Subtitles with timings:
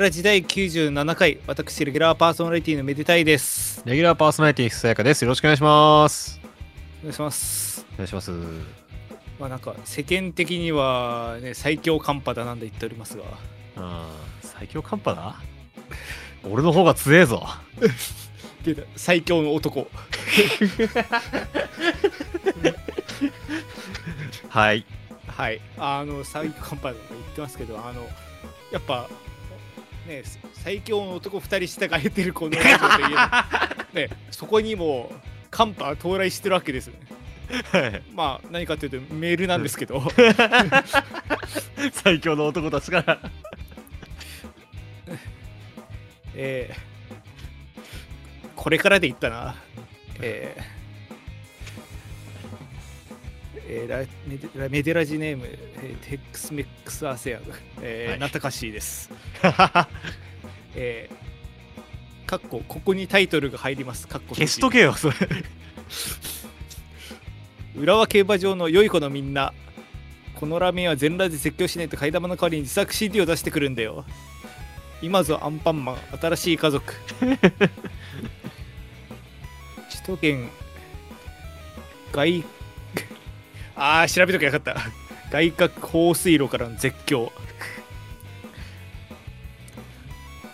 [0.00, 5.20] デラ時代97回私レギュラーパーソナリティのめでたいですレギュラーパーソナリティ、さやかです。
[5.26, 6.40] よろしくお願いします。
[7.00, 8.30] お願いしますお願いします。
[8.30, 13.24] まあなんか世間的にはね最強寒波だなんて言っておりますが
[14.40, 15.34] 最強寒波だ？
[16.48, 17.46] 俺の方が強えぞ。
[18.64, 19.86] 出た最強の男
[24.48, 24.86] はい。
[25.26, 28.08] はいあの最強寒波だと言ってますけどあの
[28.72, 29.06] やっぱ
[30.06, 30.22] ね
[30.54, 33.48] 最強の男2人従えてるこのラジオといえば。
[33.92, 35.12] ねそこにも
[35.50, 36.90] 寒波は到来してるわけです
[37.72, 38.02] はい。
[38.14, 40.02] まあ何かというとメールなんですけど。
[41.92, 43.18] 最強の男たちから。
[46.34, 46.90] えー
[48.56, 49.54] これからで言ったな、
[50.20, 50.79] えー
[53.72, 59.08] えーラメデラメデラジネーム、えーテックスメックスアセアグ、えーはいナタカシーです。
[60.74, 64.08] えー、かっこここにタイトルが入ります。
[64.08, 65.16] かっこ消しとけよ、それ。
[67.76, 69.54] 浦和競馬場の良い子のみんな
[70.34, 74.04] このラーメンは全裸で絶叫しないと替え玉の代わりに自作 CD を出してくるんだよ
[75.00, 77.38] 今ぞアンパンマン新しい家族 首
[80.06, 80.50] 都圏
[82.12, 82.44] 外
[83.82, 84.76] あー調べときゃよかった。
[85.30, 87.32] 外角放水路からの絶叫。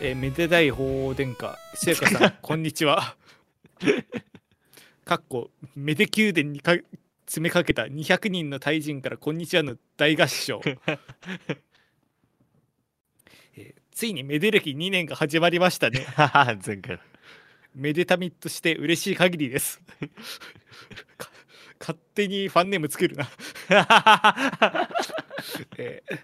[0.00, 3.16] えーめでたい法殿下せやかさん こんにちは。
[5.04, 6.76] かっこメデ宮殿にか
[7.24, 16.06] 詰めかけた200人の大人から「こんにちは」の大合唱、えーついにメデ歴2年が始まりましたね。
[16.64, 17.00] 前回。
[17.74, 19.80] めでたみとして嬉しい限りです。
[21.18, 21.30] か
[21.78, 23.28] 勝手にファンネームつけるな、
[25.78, 26.18] えー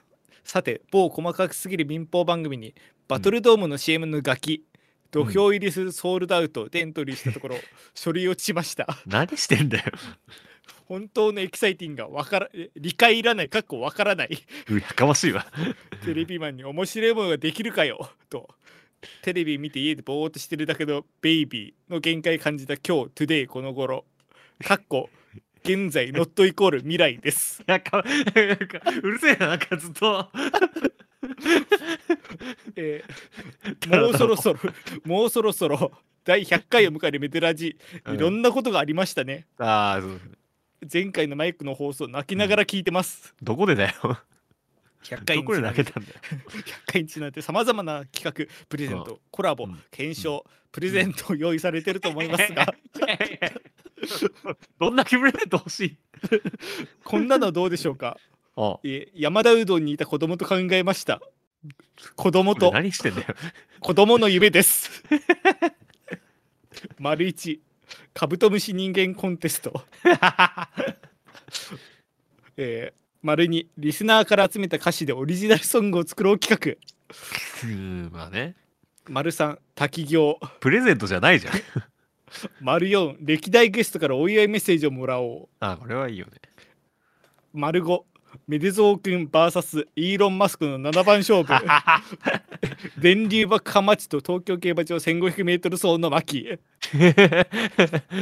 [0.44, 2.74] さて某細かすぎる民放番組に
[3.08, 4.64] バトルドームの CM のガキ、
[5.10, 7.56] 土俵入りするソールドアウトでエントリーしたところ、
[7.94, 8.86] 書類落ちました。
[9.06, 9.84] 何してんだよ。
[10.86, 14.38] 本当のエキサイティングがわからえ理解いらないかっこわからない。
[14.68, 15.46] うやかましいわ。
[16.04, 18.10] テレビマンに面白いものができるかよ。
[18.28, 18.48] と。
[19.22, 24.04] テレビ見て家でぼーっとしてるだけのベイビーの限界感じた今日 today この頃。
[24.62, 25.08] かっこ
[25.64, 27.62] 現在 not equal 未来です。
[27.66, 30.28] やかなんかうるせえな、なんかずっと。
[32.76, 33.12] えー
[33.88, 34.60] もうそろそろ
[35.04, 35.92] もうそろそろ
[36.24, 37.76] 第100回を迎えるメデラジ
[38.08, 40.20] いろんなことがありましたね、ああ、そう。
[40.92, 43.92] 前回のマイクの放送泣きながら聞いてます、どこでだよ。
[45.04, 45.84] 100回どこでにちなんで。
[45.84, 46.16] 投げたんだよ。
[46.86, 48.32] 100回にちなんでさまざまな企画
[48.68, 49.80] プレゼント、コラボ、うん。
[49.90, 52.74] 検証、プレゼントを用意されてると思いますが
[54.80, 55.96] どんな気分で欲しい？
[57.04, 58.18] こんなのどうでしょうか？
[58.56, 58.78] あ。
[58.84, 61.20] え山田うどんにいた子供と考えました。
[62.16, 63.28] 子供と何してんだよ。
[63.80, 65.02] 子供の夢です。
[66.98, 67.62] 丸一
[68.14, 69.84] カブトムシ人間コンテスト、
[72.56, 76.78] えー、丸二リスナーから集めた歌詞でオリジナルソングを作ろう企
[77.64, 78.54] うん、まあね。
[79.04, 80.38] 画丸三滝行。
[80.60, 81.54] プレゼントじゃないじゃん。
[82.60, 85.48] 丸四歴代ゲストからお祝いメッセージをもらおう。
[85.60, 86.32] あこれはいいよね。
[87.52, 88.06] 丸五
[88.46, 91.52] メデゾー君 VS イーロン・マスクの7番勝負。
[93.00, 96.58] 電流爆破マッチと東京競馬場 1500m 走の巻。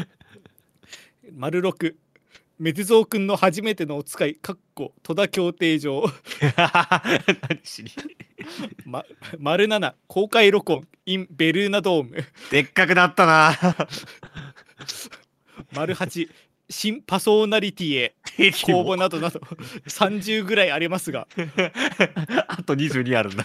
[1.32, 1.96] 丸六
[2.60, 6.04] メデゾー君の初めてのお使いかっこ戸田競艇場、
[7.48, 7.90] 何しに？
[8.84, 9.02] ま、
[9.38, 12.22] 丸七公開録音 in ベルーナドーム。
[12.50, 13.56] でっかくなったな。
[15.72, 16.28] 丸八
[16.68, 18.14] 新パソーナリティへ。
[18.66, 19.40] 公募などなど
[19.86, 21.28] 30ぐらいありますが。
[22.46, 23.44] あと22あるんだ。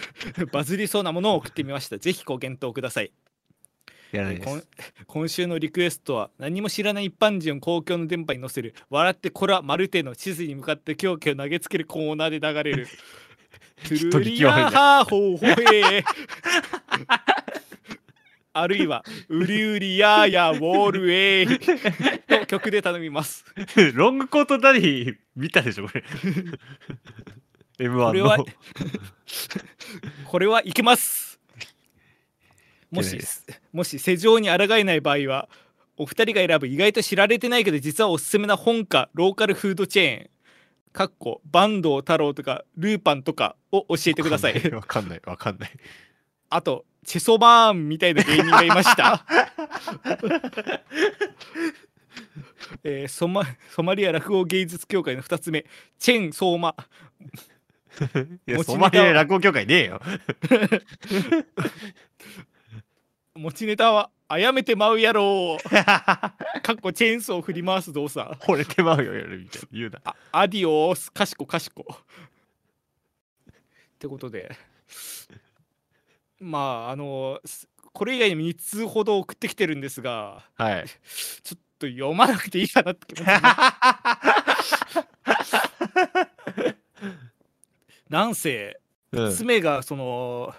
[0.52, 1.96] バズりそうなものを送ってみました。
[1.96, 3.10] ぜひご検討ください
[4.12, 4.68] やらないで今す。
[5.06, 12.88] 今週のリクエストは何も知らない一般人を公共の電波に乗せる笑ってこらマルテの地図に向かって狂気を投げつけるコーナーで流れる
[13.82, 16.04] トゥルリアハーホーホヘー
[18.52, 23.44] あるいはウリウリヤーヤーウォールウェイの曲で頼みます
[23.92, 26.02] ロングコートダディ見たでしょ、これ。
[27.78, 28.46] M1 これはの。
[30.24, 31.25] これはいけます
[32.90, 33.18] もし
[33.72, 35.48] もし世情に抗えない場合は
[35.96, 40.30] お二人が選ぶ意外と知られてないけど実はおすすめな本家ローカルフードチェーン
[40.92, 45.70] かっこ坂東太郎とかルーパンとかを教えてくださいわかんない、わかんない。
[46.48, 49.26] あとチェソバーンみたいな芸人がいました
[52.82, 55.66] えーソマソマリア落語芸術協会の2つ目
[55.98, 56.74] チェン・ソーマ
[58.46, 60.00] いや、持ちネタそまり落語協会ねえよ。
[63.36, 65.62] 持ちネタはあやめてまうやろう。
[65.70, 66.34] か
[66.72, 68.28] っこチェーンソーを振り回す動作。
[68.40, 69.68] 惚れてまうよ、やるみたいな。
[69.72, 70.00] 言うな。
[70.04, 71.94] あアディオスかしこかしこっ
[73.98, 74.56] てことで。
[76.40, 80.44] まああのすこれ以外にも2通ほど送ってきてるんですが。
[80.56, 80.84] はい。
[81.42, 83.34] ちょっと読まなくていいかなって気持ちに。
[88.10, 88.78] なんせ
[89.12, 89.26] うん。
[89.26, 90.54] 1つ目がその、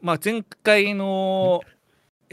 [0.00, 1.62] まあ、前回の、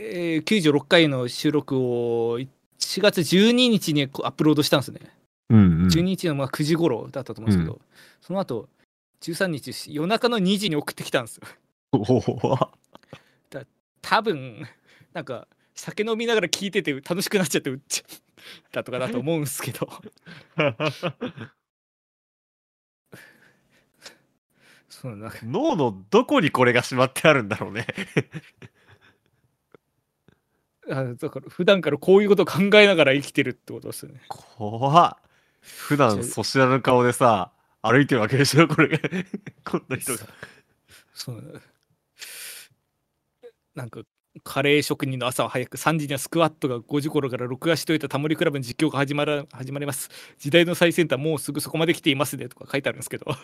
[0.02, 5.02] えー96回の収録を4月12日にアップロードしたんですね。
[5.50, 7.82] うんうん12日のまあ9時頃だったと思うんですけど、
[8.22, 8.70] その後
[9.22, 11.48] 13日夜中の2時に送ってきたんですよ。
[11.92, 12.60] おお
[14.02, 14.66] 多分
[15.14, 18.08] なんか酒飲みながら聞いてて楽しくなっちゃってうっちゃっ
[18.72, 19.90] たとかだと思うんですけど
[24.90, 27.88] そうなんか脳のどこにこれがしまってあるんだろうね。
[30.90, 34.22] あだから普段からこういうことを考えながら生きてるってことですよね。
[34.28, 35.30] 怖っ。
[35.62, 37.52] 普段そしらぬ顔でさ、
[37.82, 39.00] 歩いてるわけでしょ、これ。
[39.64, 40.20] こんな人が。
[41.14, 41.62] そう
[43.76, 44.02] なんか
[44.44, 53.26] カレー職人の朝は早く3時にはスクワットが5時頃から録画しといたタモリクラブの実況が始まら始まります時代の最先端もうすぐそこまで来ていますねとか書いてあるんですけど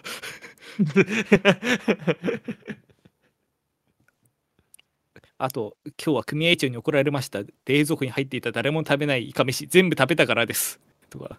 [5.37, 7.39] あと今日は組合長に怒られました。
[7.65, 9.67] 冷蔵庫に入っていた誰も食べないイカ飯。
[9.67, 10.79] 全部食べたからです。
[11.09, 11.37] とか。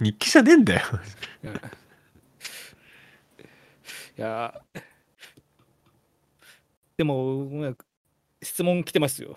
[0.00, 0.82] 日記じゃねえんだよ。
[4.16, 4.62] いや。
[6.96, 7.74] でもまあ
[8.42, 9.36] 質問来てますよ。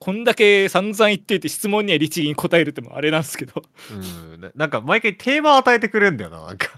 [0.00, 4.40] こんだけ散々言っていて質問には律儀に答えるってもあれなんですけど、うん。
[4.40, 6.70] ななんか毎回テーマを与えてくれんだよな、なんか。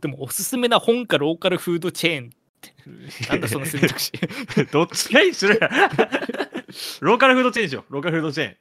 [0.00, 2.30] でもおすすめな本かローカルフードチェーン
[2.66, 3.28] って。
[3.30, 4.12] なんだその選択肢。
[4.72, 5.68] どっちがいいしろや。
[7.00, 7.92] ローカルフードチェーンしよう。
[7.92, 8.56] ローカルフードチェーン。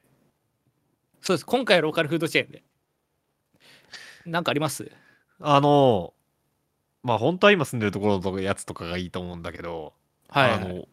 [1.22, 1.46] そうです。
[1.46, 2.64] 今回はローカルフードチェーンで。
[4.26, 4.92] なんかあります？
[5.40, 6.14] あの、
[7.04, 9.94] まあ本当は今住んでるところのやつとかがいいと思うんだけど、
[10.30, 10.88] はい、あの、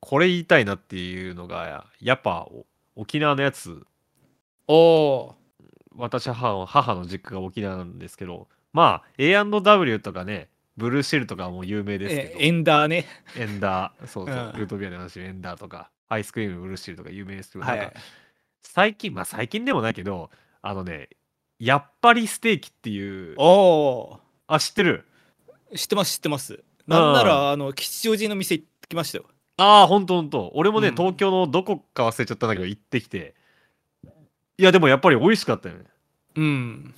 [0.00, 3.82] これ言いたいなっていうのが、やっぱお沖縄のやつ、
[4.68, 5.34] おお
[5.96, 13.06] 私は母の母の実家が沖縄なんですけど、まあ A&W とかね、ブルーシェルとかも有名ですけど、えエンダーね。
[13.36, 14.58] エンダー、そうそう、うん。
[14.58, 17.78] ルートビアで話エンダーとか、アイスクリームブルーシェルとか有名ですけど、はい。
[17.78, 17.94] なんか
[18.62, 20.30] 最近、まあ最近でもないけど、
[20.62, 21.08] あのね、
[21.58, 25.06] やっぱりステーキっていう、おおあ、知ってる？
[25.74, 26.62] 知ってます知ってます。
[26.86, 29.24] なんならあの吉祥寺の店行ってきましたよ。
[29.56, 30.52] ああ、ほんとほんと。
[30.54, 30.94] 俺もね、うん。
[30.94, 33.34] 東京のどこか忘れちゃったんだけど、行ってきて。
[34.58, 35.84] いや、でもやっぱり美味しかったよね。
[36.36, 36.94] うん。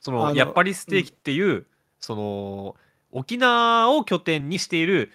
[0.00, 1.66] その、やっぱりステーキっていう、
[2.04, 2.76] その、
[3.12, 5.10] 沖縄を拠点にしている、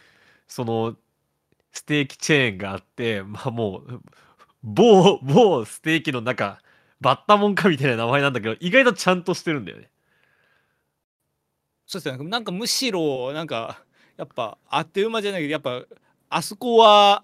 [0.47, 0.97] その、
[1.71, 4.01] ステーキチェーンがあって、まあもう、
[4.63, 6.59] 某、某ステーキの中、
[6.99, 9.89] バッタモンかみたいな名前なんだけど、意外とちゃんとしてるんだよね。
[11.85, 12.23] そうですね。
[12.27, 13.83] なんかむしろなんか
[14.17, 15.83] やっぱあっという間じゃないけどやっぱ
[16.29, 17.23] あそこは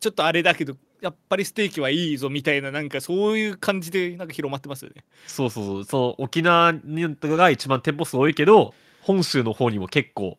[0.00, 5.04] ちょっとあれだけどやっぱりステーキはいいぞみたいななんかそういう感じでなんか広まってますよね。
[5.26, 8.72] そうそうそう、そう沖縄にが一番店舗数多いけど、
[9.08, 10.38] 本州の方にも結構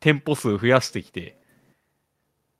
[0.00, 1.36] 店舗数増やしてきて、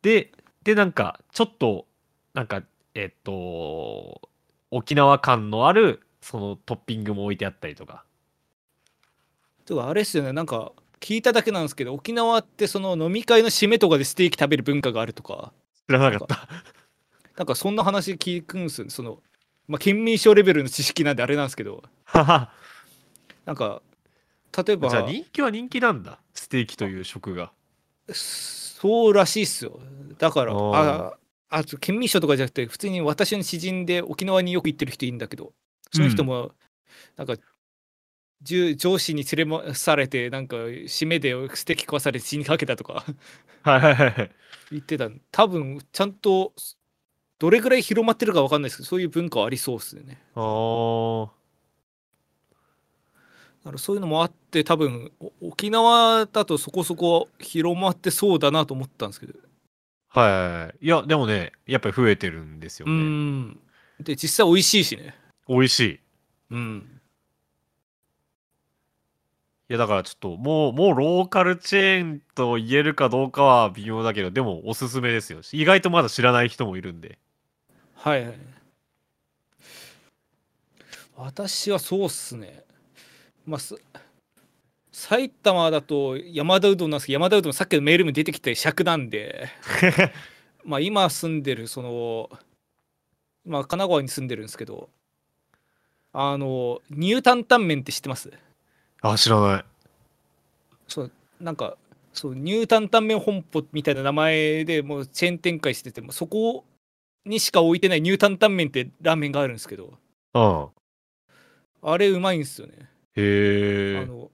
[0.02, 0.32] で、
[0.62, 1.86] で、なんか、ちょっと、
[2.34, 2.62] なんか、
[2.94, 4.20] えっと、
[4.70, 8.04] 沖縄感のある、そのトッピングも置いてあったりとか。
[9.64, 10.34] とかあれですよね。
[10.34, 15.52] なんか聞いただけなんですけど沖縄ってその飲み会の締めとかでステーキ食べる文化があるとか。
[15.88, 16.46] 知らなかった。
[17.38, 18.90] なんかそんな話聞くんですよね。
[18.90, 19.22] その
[19.66, 21.82] まあ県民賞レベルの知識なんであれなんですけど。
[22.04, 22.52] はは。
[23.46, 23.80] なんか
[24.56, 26.20] 例えばじゃあ人気は人気なんだ。
[26.34, 27.52] ステーキという食が。
[28.12, 29.80] そうらしいっすよ。
[30.18, 30.60] だからあー。
[31.12, 31.16] あ
[31.52, 35.52] あと県民賞とかじゃなくて普通に私の知人で沖縄によく行ってる人いるんだけど
[35.92, 36.52] その人も
[37.16, 37.34] なんか、
[38.42, 43.04] じゅ上司に連れ回されてなんか締めでステーキ食わされて死にかけたとか。
[43.62, 44.30] はいはいはいはい。
[44.70, 46.52] 言ってた多分ちゃんと
[47.40, 50.22] どれぐらい広まってるか分かんないですけどそういう文化はありそうっすよね。
[50.36, 51.28] あー
[53.64, 59.34] だからそういうのもあって多分お沖縄だとそこそこ広まってそうだなと思ったんですけど
[60.08, 62.96] はいはいや、でもね、やっぱり増えてるんですようね。
[62.96, 63.60] ん
[64.00, 65.14] で実際美味しいしね
[65.48, 65.90] 美味しい。
[65.92, 66.00] い
[66.50, 67.00] うん
[69.70, 75.42] や、だからちょっと、もう、もうローカルチェーンと言えるかどうかは微妙だけど、でもおすすめですよ。
[75.52, 77.18] 意外とまだ知らない人もいるんで。
[77.94, 78.38] はいはい
[81.16, 82.64] 私はそうっすね
[83.46, 83.74] まあす
[84.92, 89.48] 埼玉だと山田うどんなんですけど山田うどんさっきのメールも出てきて尺なんで
[90.64, 92.30] まあ今住んでるその
[93.44, 94.90] まあ神奈川に住んでるんですけど
[96.12, 98.30] あのニュータンタンメンって知ってます？
[99.00, 99.64] あ、知らない。
[100.88, 101.76] そうなんか
[102.12, 106.64] そうニュータンタンメン本舗みたいな名前でもうチェーン展開しててもそこ
[107.24, 109.96] にしか置いてないニュータンタンメンってラーメンがあるんですけど
[110.34, 110.68] うん。
[111.82, 113.98] あれうまいんですよねへえ。
[114.02, 114.30] あの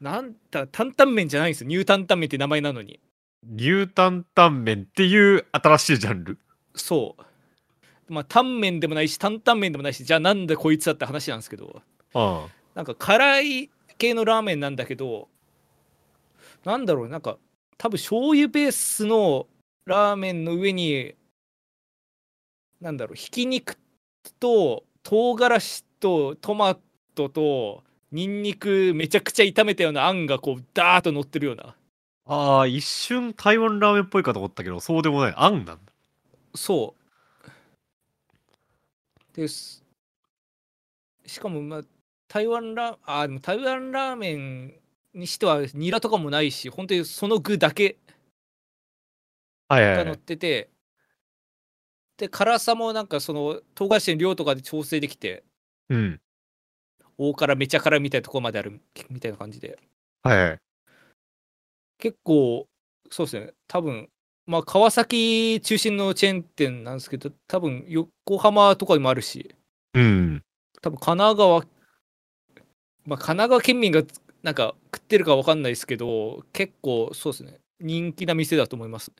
[0.00, 2.98] なんだ担々麺じゃないんですよニュータンタンメンって名前なのに
[3.56, 6.38] 牛タンタンメンっていう新しいジャンル。
[6.74, 7.16] そ
[8.08, 11.82] うまあタンメンでもないし担々麺でもないしじゃあなんでこいつだって話なんですけど
[12.14, 12.46] うん。
[12.74, 15.28] なんか辛い系のラーメンなんだけど
[16.64, 17.38] なんだろうなんか
[17.78, 19.46] 多分醤油ベースの
[19.84, 21.14] ラーメンの上に
[22.80, 23.76] なんだろうひき肉
[24.40, 26.76] と唐辛子とトマ
[27.14, 31.74] トとニンニクめちゃくちゃ炒めたようなあんがこうダーッと乗ってるような
[32.24, 35.34] ああ、一瞬台湾ラーメンっぽいかと思ったけど、そうでもない。
[35.36, 35.92] あんなんだ。
[36.54, 36.94] そ
[39.34, 39.82] うです
[41.26, 41.82] しかもまあ
[42.28, 44.74] 台湾ラあでも台湾ラーメン
[45.14, 47.96] にしてはニラとかもないし本当にその具だけ
[49.68, 50.18] が乗っはいはいはい。
[50.18, 50.70] てて、
[52.18, 55.42] で辛さもなんかその唐辛子の量とかで調整できて
[55.88, 56.20] うん。
[57.18, 59.78] 大辛めちゃ辛みたいなところまであるみたいな感じで
[60.22, 60.58] はいはい。
[61.98, 62.66] 結構
[63.10, 64.08] そうですね多分
[64.46, 69.54] まあ川崎中心のチェーン店なんですけど多分横浜とかにもあるし
[69.94, 70.42] うん。
[70.80, 71.60] 多分神奈川
[73.04, 74.02] まあ神奈川県民が
[74.42, 79.12] なんか食ってるかわかんないですけど結構そうですね人気な店だと思います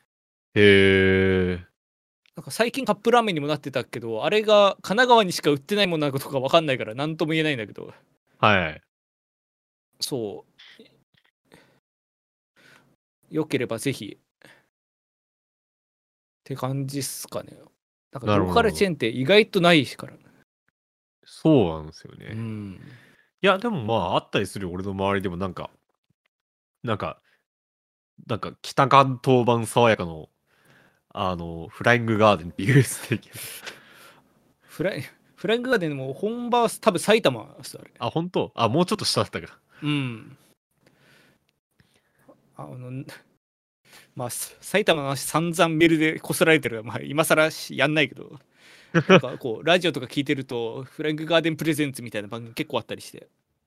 [0.54, 1.71] へえ。
[2.36, 7.92] なんか最近カップラーメンにもなってたけどあれが神奈川にしか売ってないものなのかとかわかんないから何とも言えないんだけど。
[8.38, 8.82] はいはい。
[10.00, 10.44] そ
[10.80, 10.84] う。
[13.30, 14.18] よければぜひ。
[14.18, 14.48] っ
[16.44, 17.56] て感じっすかね。
[18.12, 20.14] なんかローカルチェーンって意外とないから。
[21.24, 22.26] そうなんですよね。
[22.32, 22.80] うん。
[23.40, 24.72] いや、でもまあ、あったりするよ。
[24.72, 25.70] 俺の周りでもなんか、
[26.82, 27.20] なんか、
[28.26, 30.28] なんか北関東版爽やかの、
[31.14, 33.30] あの、フライングガーデンっていうステーキ。
[34.62, 35.04] フライ
[35.36, 38.52] フライングガーデンも本場は多分埼玉ですあれあ、本当？
[38.54, 39.58] あ、もうちょっと下だったか。
[39.82, 40.36] うん。
[42.56, 43.04] あの、
[44.14, 48.38] まあ、さ埼玉の話散々メールでこすられてるまあ、今更しやんないけど、
[49.08, 53.26] なんかこう、ラジオとか聞いてると、フライングガーデンプレゼンツみたいな番組結構あったりして、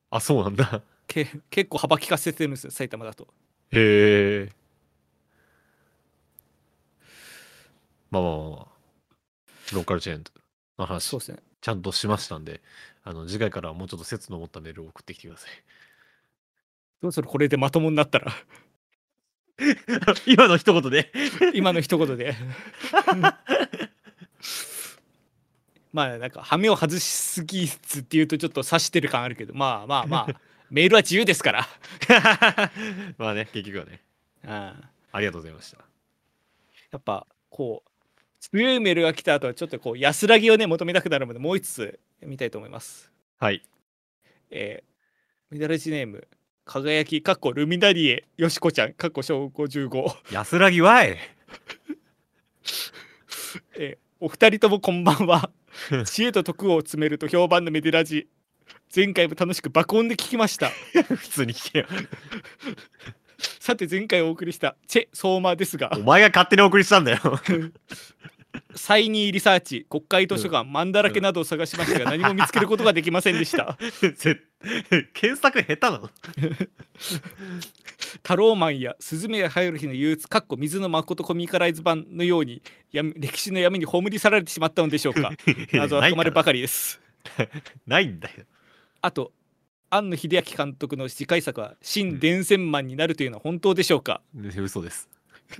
[0.10, 0.82] あ、そうなんだ。
[1.08, 3.28] け結構幅利かせてるんですよ、埼玉だと。
[3.72, 4.65] へえ。
[8.16, 8.68] まあまあまあまあ。
[9.74, 10.24] ローカルチェーン
[10.78, 11.40] の話そう、ですね。
[11.60, 12.62] ちゃんとしましたんで、
[13.04, 15.50] あの、次回からはもうちょっと説の持ったメールを送ってきてください。
[17.02, 18.32] どうするこれでまともになったら、
[20.26, 21.12] 今の一言で。
[21.54, 22.36] 今の一言で。
[25.92, 31.68] まあ、なんか、羽目を外しすぎずっていうとちょっと指してる感あるけど、まあまあまあ、メールは自由ですから。
[33.18, 34.02] まあね、結局はね。
[34.44, 34.52] うん
[35.12, 35.78] ありがとうございました。
[36.92, 37.90] やっぱこう
[38.52, 43.12] 強いメールが来た後はちょっとこう安らぎをね求めたくなるのでもう一つ見たいと思います。
[43.38, 43.64] はい。
[44.52, 46.28] えー、ミダラジネーム
[46.66, 51.18] 輝きかっこルミナリエよしこちゃんかっこ小55、安らぎわい
[53.78, 55.50] えーお二人ともこんばんは
[56.06, 58.28] 知恵と徳を詰めると評判のメデラジ
[58.96, 60.70] 前回も楽しく爆音で聞きました
[61.18, 61.86] 普通に聞けよ。
[63.60, 67.20] さて前回お送りしたチェ相馬ですがお前が勝手にお送りしたんだよ。
[68.76, 73.78] サイニーリサーチ国会図書館、マンだらけなどを探しましたが何も見つけることができませんでした。
[74.16, 74.40] ぜ
[75.14, 76.10] 検索下手なの？
[78.24, 85.32] タローマンやスズメやハイル日の憂鬱かっこ水の誠コミカライズ版のように闇歴史の闇に葬り去られてしまったのでしょうか。
[85.74, 87.00] 謎はないから深まるばかりです。
[87.88, 88.34] ないんだよ。
[89.02, 89.32] あと
[89.90, 94.22] 庵野秀明監督の次回作は新伝染マンになるというのは本当でしょうか、
[94.58, 95.10] 嘘です。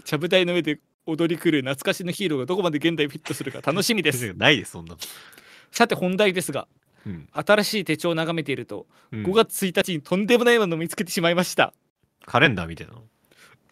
[0.04, 4.34] ちゃぶ台の上で踊り狂う懐かしのヒーローがどこまで現代フィットするか楽しみです。
[4.38, 5.00] ないです、そんなの。
[5.72, 6.68] さて本題ですが
[7.06, 7.30] うん。
[7.32, 9.24] 新しい手帳を眺めていると、うん。
[9.24, 11.74] 5月1日にとんでもないものを見つけてしまいました。
[12.26, 13.04] カレンダーみたいなの？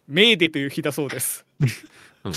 [0.07, 1.45] メーデーという日だそうです、
[2.23, 2.33] うん。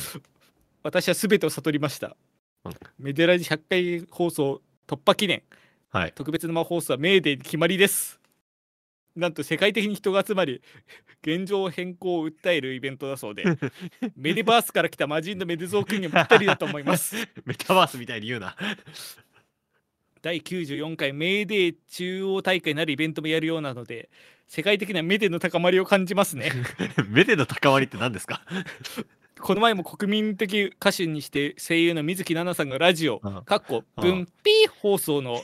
[0.83, 2.17] 私は全てを悟りました、
[2.65, 2.73] うん。
[2.99, 5.43] メデラジ100回放送突破記念。
[5.91, 6.13] はい。
[6.15, 8.19] 特別生放送はメーデーに決まりです
[9.17, 10.61] なんと世界的に人が集まり
[11.23, 13.45] 現状変更を訴えるイベントだそうで
[14.17, 17.17] メデバースから来た魔人のメデゾー君にもぴったりだと思います。
[17.47, 18.55] メタバースみたいに言うな。
[20.23, 24.11] 第94回メーデー中央大会なるイベントもやるようなので
[24.49, 26.53] 世界的なメデの高まりを感じますね。
[27.09, 28.43] メデの高まりって何ですか？
[29.41, 33.43] この前も国民的歌手にして声優の水木奈々さんがラジオうん。
[33.43, 34.03] かっこうん。
[34.03, 35.43] 分ピー放送の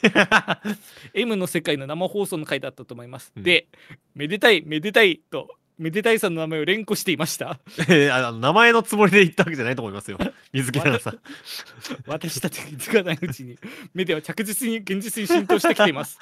[1.14, 3.42] M の世界の生放送の回だったと思います、うん。
[3.42, 3.66] で
[4.14, 7.58] めでたいめでたいとめでたいさんの名前を連呼していました。
[7.88, 10.18] えーあの名前のつもりで言ったわけじゃないと思いますよ。
[10.52, 12.02] 水木奈々さん。
[12.06, 13.58] 私たちが気づかないうちに
[13.94, 16.18] メデは着実に現実に浸透してきています。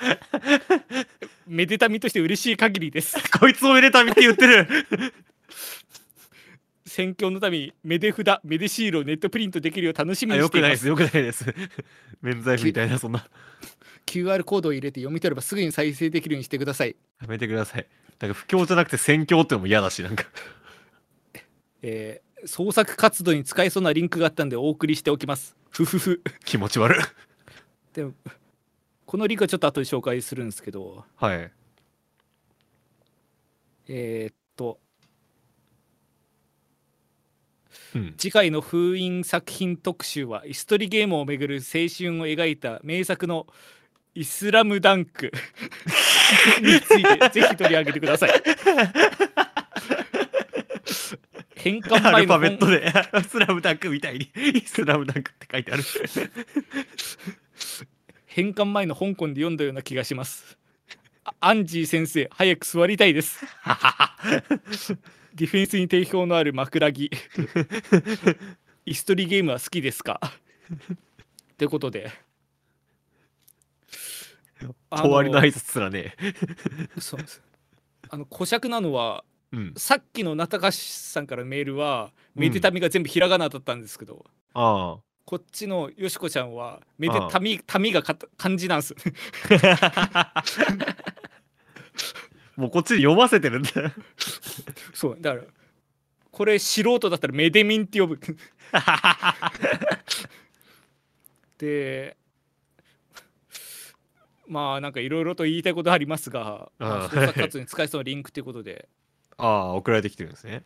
[1.47, 3.17] めでたみとして嬉しい限りです。
[3.39, 4.69] こいつもめでたみって言ってる。
[6.91, 11.55] 選挙のためにメデ札メデシールをネットプリントできるよう楽しみあにしていますよくないです、よくないです。
[12.21, 13.29] 免罪符みたいな、そんな。
[14.07, 17.87] QR コードを入れて読み取ればすぐに再生できるようにしてくださいやめてください。
[18.19, 20.25] なんか不況じゃなくて宣教ってのも嫌だし、なんか。
[21.83, 25.55] えー創作活動に使えそうなリンクがあったんでお送りしておきます。
[25.69, 26.23] ふふふ。
[26.45, 27.05] 気持ち悪い。
[27.93, 28.15] でも
[29.05, 31.53] このリンクはちょっと後で紹介するんですけど、はい。
[33.89, 34.81] えーっと
[37.95, 38.15] うん。
[38.17, 43.47] 次回の封印作品特集はイストリゲームをめぐる青春を描いた名作の
[44.15, 45.31] イスラムダンク
[46.61, 48.31] についてぜひ取り上げてください。
[51.57, 52.93] 返還アルフ前の本ァベットで、
[53.29, 54.31] スラムダンクみたいに、
[54.65, 55.83] スラムダンクって書いてある。
[58.27, 60.57] 返還前の香港で読んだような気がします。
[61.25, 63.45] あアンジー先生、早く座りたいです。
[65.35, 67.11] ディフェンスに定評のある枕木。
[68.87, 70.21] イストリゲームは好きですか？
[71.53, 72.11] ってことで。
[74.91, 76.15] あ終わりの挨拶すらね。
[76.99, 77.43] そうです
[78.11, 79.75] あの小尺なのはうん。
[79.77, 88.95] さっきの中橋さんからのメールはうんめでたみが全部ひらがなだったんですけど、あこっちのよしこちゃんはめでああたみたみがかた漢字なんです
[89.35, 90.33] あ。
[92.61, 93.71] もうこっちに読ませてるんだ。
[94.95, 95.43] そうだから
[96.31, 98.21] これ素人だったらメデミンって呼ぶ。
[101.59, 102.17] で
[104.47, 108.89] まあなんかいろいろと言いたいことありますが、創作活動に使えそうなリンクということで。
[109.39, 110.65] ああ、送られてきてるんですね。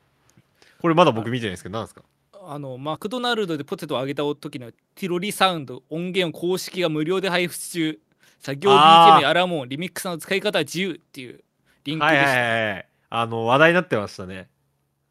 [0.80, 2.02] これまだ僕見てないですけど、何ですか？
[2.46, 8.00] あのマクドナルドでポテトを揚げた時のティロリサウンド音源を公式が無料で配布中。
[8.40, 11.42] 作業 BGM やアラーム音リミックスの使い方は自由っていう
[11.84, 12.88] リンクでした、はいはいはいはい。
[13.10, 14.48] あの、話題になってましたね。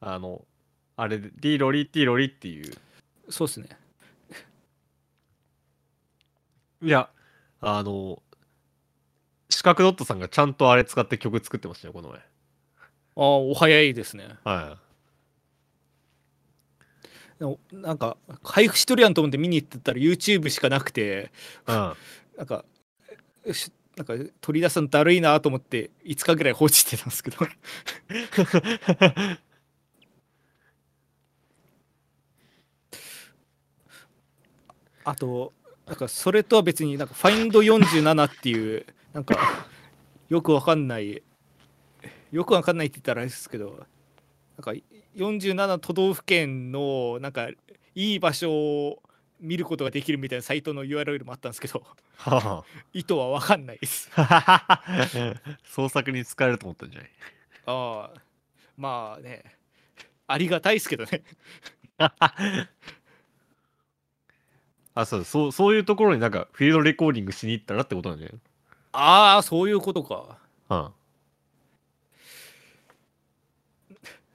[0.01, 0.45] あの、
[0.95, 2.73] あれ、ディロリティロリっていう。
[3.29, 3.69] そうですね
[6.81, 7.09] いや、
[7.61, 8.21] あの、
[9.49, 12.17] 四角ドットさんがちゃんとあれ使って曲作ってましたよ、この前。
[12.17, 12.21] あ
[13.15, 14.77] あお早いですねは
[17.39, 21.31] でもなんか配布しとるやんと思って見に行ってたら YouTube しかなくて
[21.67, 21.71] い。
[21.71, 21.93] うん。
[22.37, 22.65] なんか
[23.95, 27.37] なんか取り出すのだるいなと思って5日ぐらい放置してたんですけど。
[35.05, 35.51] あと
[35.85, 39.37] なんかそれとは別になんか Find47 っていうなんか
[40.29, 41.21] よくわかんない
[42.31, 43.85] よくわかんないって言ったらあれですけど
[44.57, 44.73] なんか
[45.15, 47.49] 47都道府県のなんか
[47.95, 49.03] いい場所を
[49.39, 51.83] 見ることができるみたいなサイトの URL もあったんですけど
[52.15, 54.09] は 意図はわかんないです。
[54.15, 54.81] あ。
[55.65, 57.09] 創作に使えると思ったんじゃない？
[57.65, 58.21] ああ
[58.77, 59.43] まあね
[60.27, 61.23] ありがたいですけどね。
[64.95, 68.39] あ、そうそう、そういうところになんかフィールドレコーディングしに行ったらってことなんじゃない？
[68.93, 70.37] ああそういうことか。
[70.69, 70.93] の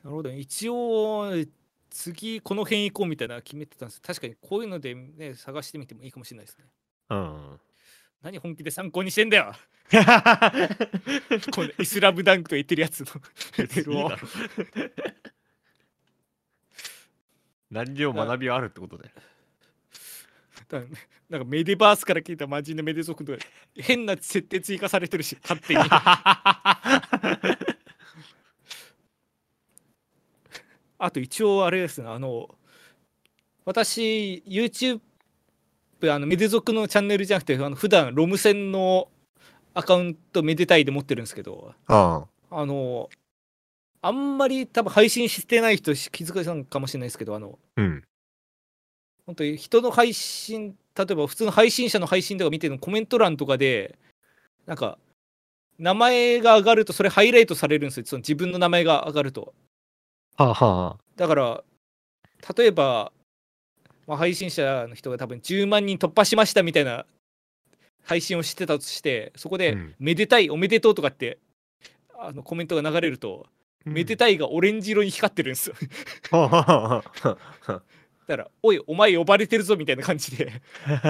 [0.04, 1.32] なるほど、ね、一応
[1.90, 6.64] 次この辺行こうみたいなの決めてたんです確かにこういうのでね探してみてもいいかもしれないですね。
[7.10, 7.60] うん。
[8.22, 8.24] うん。
[8.24, 9.54] 何本気で参考にしてんだよ
[11.52, 13.06] このイスラムダンクと言ってるやつの
[13.56, 14.10] レベルを
[17.70, 19.10] 何量学びはあるってことで。
[20.68, 20.98] だから
[21.30, 23.38] なんかメデバースから聞いた魔人のメデ族とか
[23.74, 25.80] 変な設定追加されてるし勝手に
[31.00, 32.54] あと一応あれですねあの
[33.64, 35.00] 私 YouTube
[36.02, 39.08] あのメデ族のチャンネルじゃなくてあの普段ロム線の
[39.74, 42.66] アカウントめでたいで持ってるんですけどああ。
[42.66, 43.08] の
[44.00, 48.04] あんまり多分配信してない人気づかないかもしれないですけどあのうん。
[49.26, 53.98] 本当に人の配信例えば普通の配信者の配信とか見てるのコメント欄とかで
[54.66, 54.98] なんか
[55.78, 58.06] 名前が上がるとそれハイライトされるんですよ。
[58.06, 59.52] その自分の名前が上がると。
[60.36, 61.62] はあはだから
[62.56, 63.12] 例えば、
[64.08, 67.06] まあ、配信者の人が多分10万人突破しましたみたいな
[68.04, 71.38] 配信をしてたとしてそこでうん「めでたいおめでとう」とかって
[72.18, 73.46] あのコメントが流れると、
[73.84, 75.76] めでたいがオレンジ色に光ってるんですよ。
[76.28, 76.48] た
[78.28, 80.52] だから、おい、お前呼ばれてるぞみたいな感じで。
[80.84, 81.00] だ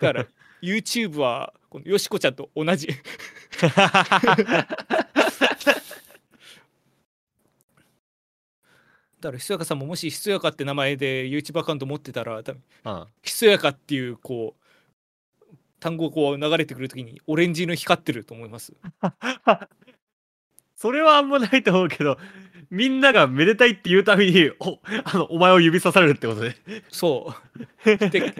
[0.00, 0.26] から、
[0.62, 2.88] YouTube は、このよしこちゃんと同じ。
[9.24, 14.64] だから、ひそやかさんももしひそやかって名前で YouTube アカウント持ってたら、多分うんひそやかっていう、こう、
[15.80, 18.74] 単語がこう流れてくるときにオレンジ色に光ってると思います。
[20.76, 22.18] それはあんまないと思うけど、
[22.68, 26.56] みんながめでたいって言うたびに、お、あの、お前を指さされるってことで。
[26.90, 27.34] そ
[27.84, 27.88] う。
[27.96, 27.96] で、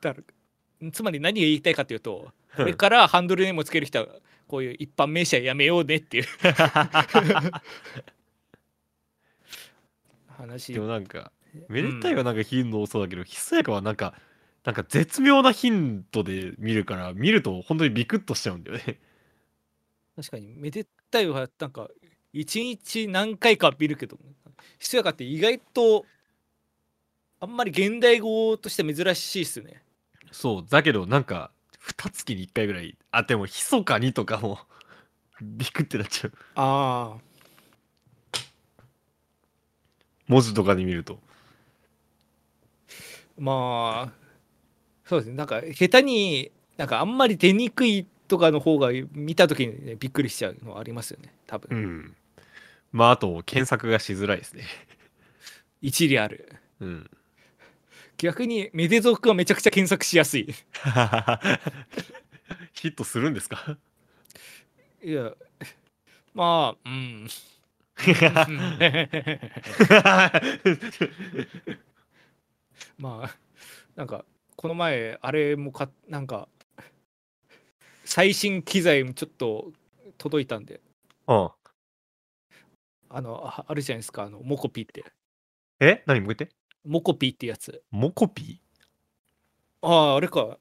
[0.00, 0.14] だ
[0.92, 4.06] つまり何が言いたいかというと、これからハンドルネームをつける人は、
[4.46, 6.24] こういう一般名詞はやめようねっていう
[10.38, 11.32] 話でもなんか、
[11.68, 14.14] めでたいはなんか頻度多そうだけど、ひそやかはなんか、
[14.64, 19.00] なんか絶妙な頻度で見るから、見ると本当にビクッとしちゃうんだよね。
[20.16, 21.88] 確かにめでたいはなんか
[22.32, 24.18] 一日何回か見るけど
[24.78, 26.04] ひそやかって意外と
[27.40, 29.80] あんまり現代語として珍しいっすよね
[30.32, 34.58] そう、だけどなんか、二月に一回ぐらい、あ、でも、ひそかにとかも、
[35.40, 36.32] ビクってなっちゃう。
[36.56, 37.27] ああ
[40.28, 41.18] 文字とかで見ると。
[43.38, 44.18] まあ
[45.04, 52.14] そうですねなんか下手になんかあんまり出にくいとかの方が見た時に、ね、びっくりしちゃうのありますよね多分、うん。
[52.92, 54.64] まあ、あと、検索がしづらいですね。
[55.80, 57.10] 一理あるうん。
[58.18, 60.46] 逆にメデゾークはめちゃくちゃ検索しやすい
[62.72, 63.76] ヒットするんですか？
[65.02, 65.32] いや
[66.34, 67.28] まあうん
[72.98, 73.36] まあ
[73.96, 74.24] なんか
[74.56, 76.48] この前あれもかなんか
[78.04, 79.72] 最新機材もちょっと
[80.16, 80.80] 届いたんで。
[81.26, 81.50] うん。
[83.10, 84.24] あのああるじゃないですか。
[84.24, 85.04] あのモコピって。
[85.80, 86.02] え？
[86.06, 86.56] 何もう一回言って？
[86.84, 87.82] モコピってやつ。
[87.90, 88.60] モコピ
[89.82, 90.58] あああれか。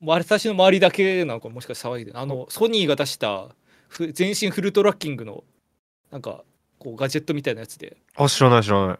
[0.00, 2.18] もう私の周りだけなのかもしかして騒いでる。
[2.18, 3.54] あのソニーが出した
[3.88, 5.44] ふ全身フルトラッキングの
[6.10, 6.42] なんか
[6.78, 8.98] こうガジェットみたいなやつであ、知らない知らない。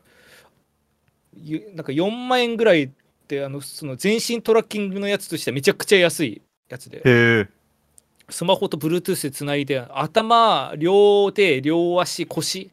[1.34, 2.90] ゆなんか4万円ぐらいっ
[3.28, 7.48] てあのその全身トラッキングのやつとしてはめちゃくちゃ安いやつでへえ。
[8.28, 12.70] スマホと Bluetooth でつないで頭両手両足腰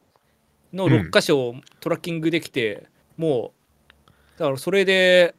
[0.73, 3.53] のうん6箇所をトラッキングできて、も
[4.05, 5.33] うだからそれで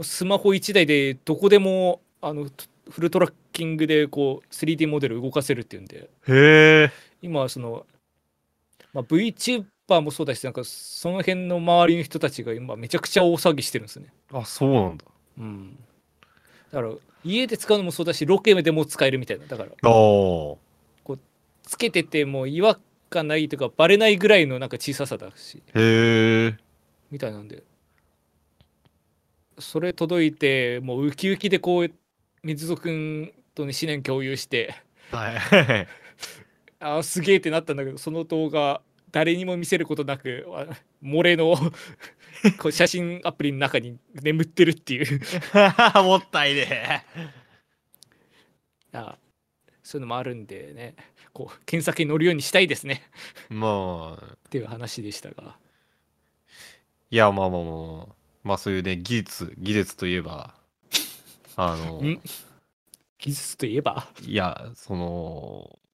[0.00, 2.48] スマホ1台でどこでもあの
[2.90, 6.92] フルトラッキングでこう 3D モデル動かせるっていうんでへえ。
[7.26, 7.86] 今はその、
[8.92, 14.12] まあ、VTuber もそうだしなんかその辺の周りの人たちが今めちゃくちゃ大騒ぎしてるんですね。
[14.32, 15.04] あ、そうなんだ。
[15.38, 15.76] うん、
[16.70, 20.66] だから家で使うのもそうだしロケでも使えるみたいなだからああ。
[21.64, 22.78] つけてても違和
[23.10, 26.56] 感ないというかバレないぐらいのなんか小ささだしへえ。
[27.10, 27.64] みたいなんで
[29.58, 31.90] それ届いてもうウキウキでこう
[32.44, 34.76] 水戸くんとね思念共有して
[35.10, 35.88] はい。
[36.80, 40.66] あーすげえってなったんだけどその動画誰にも見せることなくあ
[41.02, 41.56] 漏れの
[42.58, 45.20] こう写真アプリの中に眠ってるっていう。
[46.02, 47.04] もったいね
[48.92, 49.18] あ
[49.82, 50.94] そういうのもあるんでね
[51.32, 53.02] こう検索に乗るようにしたいですね。
[53.50, 53.54] え。
[53.54, 55.58] まあ、っていう話でしたが。
[57.10, 58.14] いや、まあまあまあ。
[58.42, 58.58] まあ。
[58.58, 60.54] そういうね、技術、技術といえば、
[61.56, 62.20] あの、ん？
[63.18, 64.08] 技術といえば？
[64.22, 65.85] いや、その、ち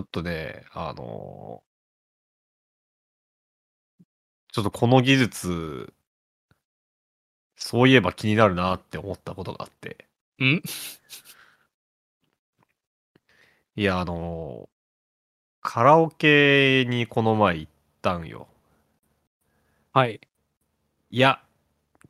[0.00, 1.62] ょっとね、あの、
[4.52, 5.92] ちょっとこの技術、
[7.56, 10.08] そういえば気になるなって思ったことがあって。
[10.42, 10.62] ん？
[13.76, 14.68] いや、あの、
[15.62, 18.48] カラオケにこの前行ったんよ。
[19.92, 20.20] はい
[21.10, 21.42] いや、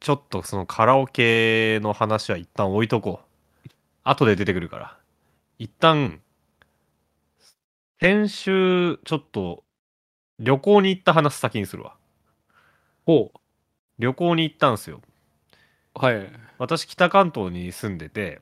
[0.00, 3.26] ちょっとそのカラオケの話は一旦置いとこう。
[4.05, 4.98] 後で出てくるから。
[5.59, 6.22] 一旦、
[8.00, 9.62] 先週、ちょっと、
[10.40, 11.96] 旅行に行った話先にするわ。
[13.04, 13.32] ほ
[13.98, 15.02] 旅行に行ったんすよ。
[15.94, 18.40] うはい私、北関東に住んでて、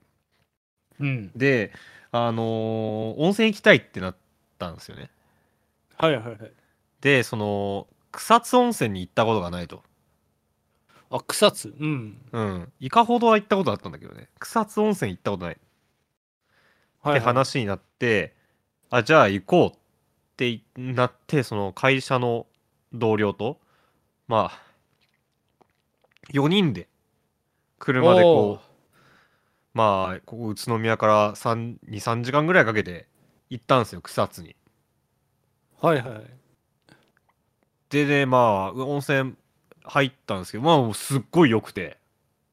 [1.01, 1.73] うんで、
[2.11, 4.17] あのー温泉行きたいってなっ
[4.59, 5.11] たんですよね。
[5.97, 6.53] はいはいはい
[7.01, 9.83] で、その、草津温泉に行ったことがないと。
[11.11, 12.73] あ草津うんうん。
[12.81, 14.29] いかほどは行ったことあったんだけどね。
[14.39, 15.55] 草津温泉行ったことない。
[15.55, 18.35] ってはいはい話になって、
[18.91, 19.81] あじゃあ行こうっ
[20.37, 22.47] てなってその会社の
[22.93, 23.59] 同僚と
[24.29, 24.63] まあ
[26.33, 26.89] 4人で
[27.79, 28.69] 車でこう
[29.75, 33.07] まあここ宇都宮から23時間ぐらいかけて
[33.51, 34.57] 行ったんですよ草津に。
[35.81, 36.23] はいはい。
[37.91, 39.35] でねまあ温泉
[39.85, 41.99] 入ったんですけどまあもうすっごい良くて。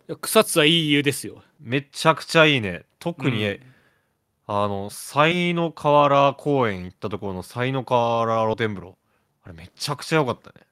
[0.07, 1.41] いや草津はいい湯ですよ。
[1.59, 2.83] めちゃくちゃいいね。
[2.99, 3.74] 特に、うん
[4.47, 8.97] あの才の河原公園行ったところの才の河原露天風呂。
[9.43, 10.65] あれめちゃくちゃ良かったね。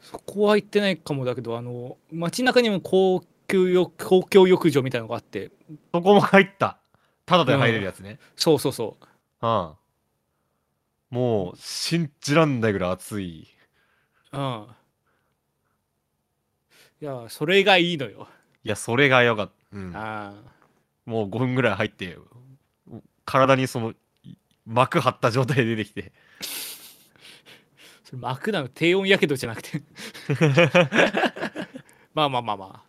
[0.00, 5.50] そこは行ってないかもだけどあの街中にも高級浴公共浴場みたいなのがあって。
[5.92, 6.78] そこも入った。
[7.26, 8.18] ただで入れるやつね。
[8.36, 9.46] そうそうそう。
[9.46, 9.72] うん。
[11.10, 13.48] もう信じらんないぐらい暑い。
[14.32, 14.66] うん。
[17.00, 18.28] いやそれがいいのよ、
[18.62, 20.32] いやそれが良かった、うん、あ
[21.06, 22.18] もう5分ぐらい入って
[23.24, 24.36] 体にそのい
[24.66, 26.12] 膜張った状態で出てきて。
[26.40, 26.44] あ
[28.04, 28.68] それ幕なの？
[28.68, 29.82] 低温やけどじゃなくて。
[32.14, 32.84] まあまあまあま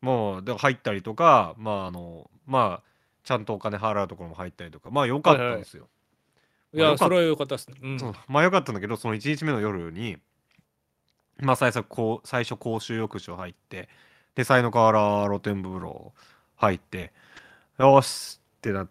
[0.00, 2.88] もうで入ったりとかまああのまあ
[3.24, 4.90] ちゃんとお金払うところも入ったりとか。
[4.90, 5.88] まあ良かったんですよ、
[6.74, 7.04] あいやよかった。
[7.06, 10.16] それは良かったですね、うん、まあ良かったんだけどその1日目の夜に
[11.40, 13.88] まあ最初こう最初公衆浴場入って
[14.34, 16.14] で才の河原露天風呂
[16.56, 17.12] 入って
[17.78, 18.88] よしってなっ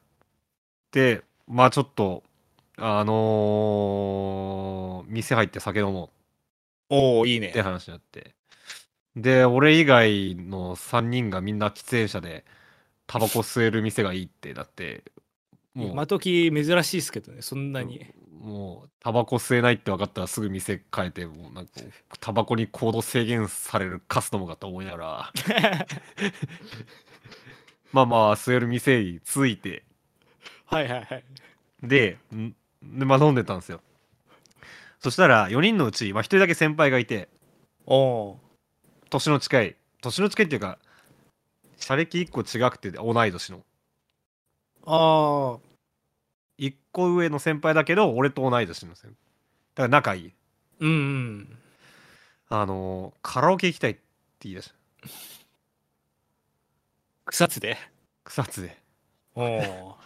[0.92, 2.24] てまあちょっと
[2.78, 6.10] あのー店入って酒飲も
[6.90, 7.48] うおおいいね。
[7.48, 8.36] って話になって。
[9.16, 12.46] で俺以外の3人がみんな喫煙者で
[13.08, 15.04] タバコ吸える店がいいってなって
[15.74, 18.06] もう今時珍しいですけどねそんなに、
[18.40, 21.72] もうタバコ吸えないって分かったらすぐ店変えてもうなんか
[22.20, 25.32] タバコに行動制限されるカスタムかと思いながら
[27.92, 29.84] まあまあ吸える店に着いて。
[30.66, 31.24] はいはいはい。
[31.84, 33.82] でんでまあ飲んでたんですよ。
[35.00, 37.30] そしたら4人のうち、まあ、1人だけ先輩がいて。
[37.86, 38.40] おお
[39.10, 39.76] 年の近い。
[40.02, 40.78] 年の近いっていうか
[41.78, 43.64] 社歴1個違くて同い年の。
[44.86, 45.60] ああ
[46.60, 49.12] 1個上の先輩だけど俺と同い年の先輩。
[49.12, 49.16] だ
[49.76, 50.34] から仲いい。
[50.80, 51.58] うんうん。
[52.50, 54.02] あのーカラオケ行きたいって
[54.42, 54.76] 言い出した
[57.28, 57.78] 草津で。
[58.24, 58.78] 草津で。
[59.36, 59.98] おおっ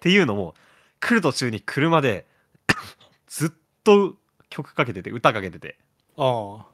[0.00, 0.54] ていうのも
[0.98, 2.26] 来る途中に車で
[3.26, 3.50] ずっ
[3.84, 4.16] と
[4.48, 5.78] 曲かけてて歌かけてて。
[6.16, 6.66] あ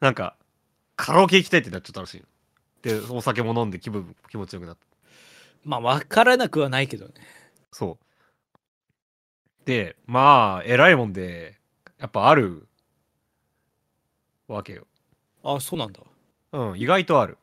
[0.00, 0.36] なんか
[0.96, 2.26] カラオケ行きたいってなっちゃったらしいの。
[2.82, 4.86] でお酒も飲んで気分気持ちよくなった
[5.64, 7.12] まあ分からなくはないけどね。
[7.70, 9.64] そう。
[9.64, 11.58] でまあ偉いもんで
[11.98, 12.66] やっぱある
[14.48, 14.86] わけよ。
[15.42, 16.00] あそうなんだ。
[16.52, 17.38] うん意外とある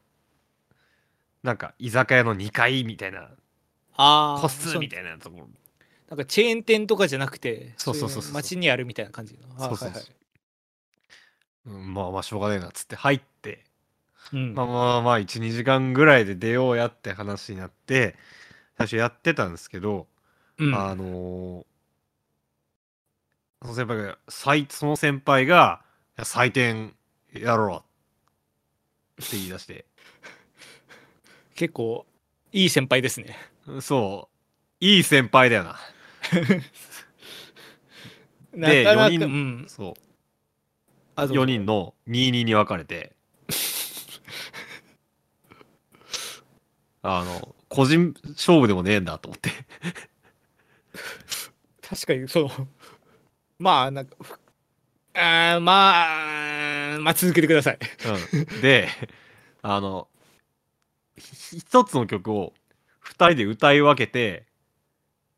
[1.44, 3.30] なんか居酒屋の2階みたいな
[3.96, 5.48] ああ個室みたいなところ。
[6.10, 8.32] なんかチェーン店とかじゃなくてそうそうそうそう。
[8.32, 9.40] い街にあるみたいな感じの。
[9.58, 9.90] あそうそうそう。
[9.90, 10.06] はいはい
[11.68, 13.64] うん、まあまあしょうがねえなっつって入って
[14.34, 14.54] うん。
[14.54, 18.16] まあまあまあ12時間ぐらいで出ようやって話になって
[18.78, 20.08] 最初やってたんですけど、
[20.58, 20.76] うん。
[20.76, 21.66] あのー
[23.62, 25.82] その先輩が採その先輩が
[26.18, 26.96] 「いや採点
[27.34, 27.84] やろ
[29.18, 29.86] う」って言い出して
[31.60, 32.06] 結構
[32.54, 33.36] いい先輩ですね。
[33.82, 34.30] そ
[34.80, 34.86] う。
[34.86, 35.76] いい先輩だよな。
[38.54, 39.66] で なかなか四人うん。
[39.68, 39.94] そう。
[41.18, 41.42] あどうぞ。
[41.42, 43.12] 4人の22に分かれて。
[47.04, 49.52] あの個人勝負でもねえんだと思って。
[51.82, 52.50] 確かにその
[53.58, 54.40] まあなんかふ
[55.14, 57.80] あーまあまあ続けてください。
[58.32, 58.88] うん、で
[59.62, 60.19] あのひ
[61.20, 62.54] 一つの曲を
[63.06, 64.46] 2人で歌い分けて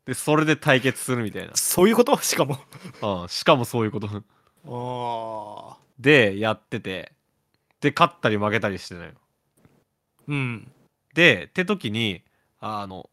[0.06, 2.16] でそれで対決するみたいそういうこと？
[2.22, 2.58] しかも。
[3.00, 4.08] な、うん、しかもそういうこと。
[4.08, 7.12] ああでやってて。
[7.80, 9.14] で勝ったり負けたりしてないの
[10.28, 10.72] うん。
[11.14, 12.22] でって時に
[12.60, 13.10] あの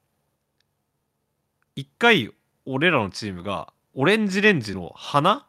[1.75, 2.31] 一回
[2.65, 5.47] 俺らのチームがオレンジレンジの花？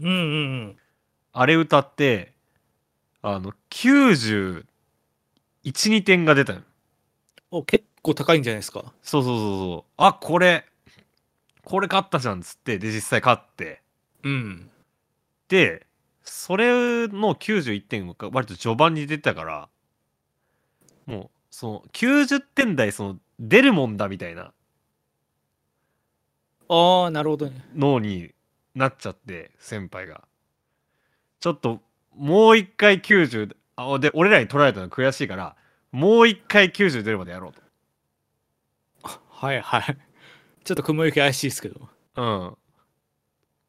[0.00, 0.16] うんうんう
[0.70, 0.76] ん。
[1.32, 2.32] あれ歌って
[3.22, 3.52] あの
[5.72, 6.60] 912点が出たの。
[7.50, 8.92] お結構高いんじゃないですか？
[9.02, 9.92] そうそうそうそう。
[9.96, 10.66] あこれ
[11.64, 13.82] これ勝ったじゃんっつってで実際勝って。
[14.22, 14.70] うん。
[15.48, 15.86] で
[16.22, 19.68] それの91点が割と序盤に出てたから
[21.06, 24.52] もうその90点台その出るもんだみたいな。
[26.68, 27.64] ああなるほどね。
[27.74, 28.34] 脳に
[28.74, 30.22] なっちゃって先輩が。
[31.40, 31.80] ちょっと
[32.14, 35.54] もう一回90あで俺らに取られたの悔しいから
[35.92, 37.62] もう一回90出るまでやろうと。
[39.30, 39.96] はいはい。
[40.64, 41.88] ちょっと雲行き怪しいですけど。
[42.16, 42.56] うん。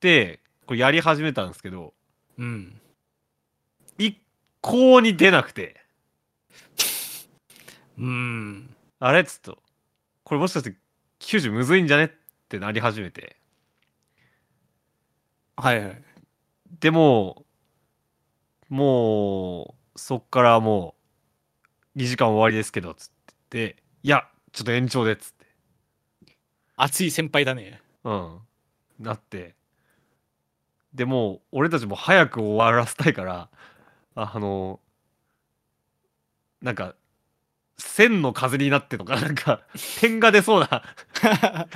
[0.02, 1.94] でこれやり始めたんですけど
[2.40, 2.82] うん。
[4.00, 4.20] 一
[4.62, 5.80] 向に出なくて。
[8.00, 8.76] うん。
[9.00, 9.60] あれっつっと
[10.24, 10.76] これもしかして
[11.20, 12.10] 90むずいんじゃねっ
[12.50, 13.36] てなり始めて。
[15.56, 16.02] はいはい。
[16.80, 17.46] でも
[18.70, 20.96] もうそっからも
[21.96, 23.20] う2時間終わりですけどつって。
[23.50, 25.46] ていやちょっと延長でっつって。
[26.76, 27.82] 熱い先輩だね。
[28.04, 28.40] うん。
[29.00, 29.56] なって。
[30.94, 33.50] でもう俺たちも早く終わらせたいから
[34.16, 34.80] あの
[36.62, 36.96] なんか
[37.78, 39.62] 線の風になってとか なんか
[40.00, 40.84] 点が出そうな。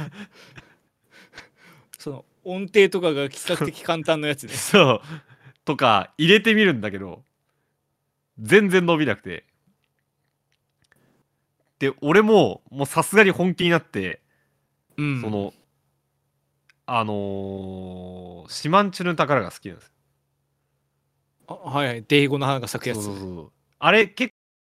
[1.99, 4.53] その音程とかが比較的簡単なやつね。
[4.55, 5.01] そう。
[5.65, 7.23] とか入れてみるんだけど
[8.39, 9.45] 全然伸びなくて。
[11.79, 14.21] で俺ももうさすがに本気になって、
[14.97, 15.21] うん。
[15.21, 15.53] その
[16.85, 19.93] あのー、シマンチュの宝が好きなんです
[21.47, 22.03] あはいはい。
[22.07, 23.03] デイゴの花が咲くやつ。
[23.03, 24.33] そうそうそうあれ結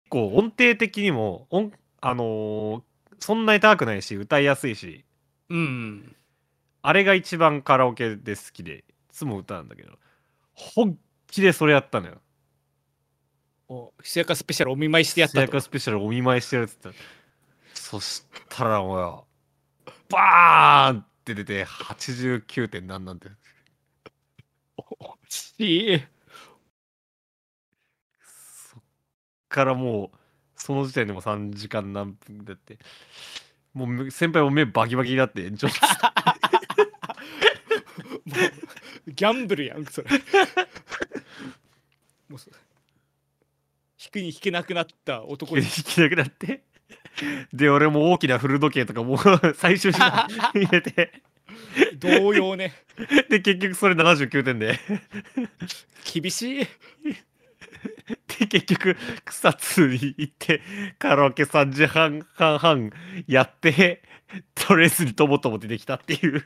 [0.09, 2.81] 構音程的にも音あのー
[3.21, 5.03] そんなに高くないし歌いやすいし
[5.49, 6.15] うん。
[6.81, 9.91] あれが一番カラオケで好きでいつも歌うんだけど
[10.53, 12.21] 本気でそれやったのよ
[13.69, 15.41] おひそやかスペシャルお見舞いしてやったと。
[15.41, 16.89] 主役スペシャルお見舞いしてるっつった。
[16.89, 16.95] ら
[17.75, 19.27] そしたらもうよ
[20.09, 23.29] バーンって出て89点なんなんて。
[25.27, 25.99] しい。
[28.19, 28.81] そっ
[29.49, 30.17] からもう
[30.55, 32.79] その時点でも3時間何分だって。
[33.73, 35.67] もうめ先輩も目バキバキになって延長。
[39.07, 40.09] ギャンブルやんそれ。
[42.29, 42.68] もうそ引
[44.11, 45.63] くに引けなくなった男に。
[45.63, 46.63] 引きなくなって。
[47.53, 49.17] で俺も大きな古時計とかもう
[49.55, 51.21] 最終手段入れて。
[51.97, 52.73] 同様ね。
[53.29, 54.79] で結局それ79点で。
[56.11, 56.67] 厳しい。
[58.39, 60.61] で結局草津に行って
[60.97, 62.91] カラオケ3時半半半
[63.27, 64.01] やって
[64.55, 66.45] とりあえずにとぼとぼ出てきたっていう。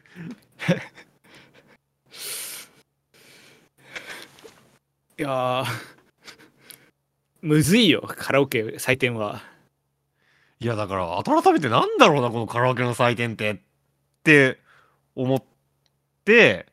[5.18, 5.66] いやー
[7.44, 9.42] むずいよカラオケ採点は。
[10.62, 13.58] いやだから改めてなんだろうなこのカラオケの採点ってっ
[14.24, 14.60] て
[15.14, 15.44] 思っ
[16.24, 16.68] て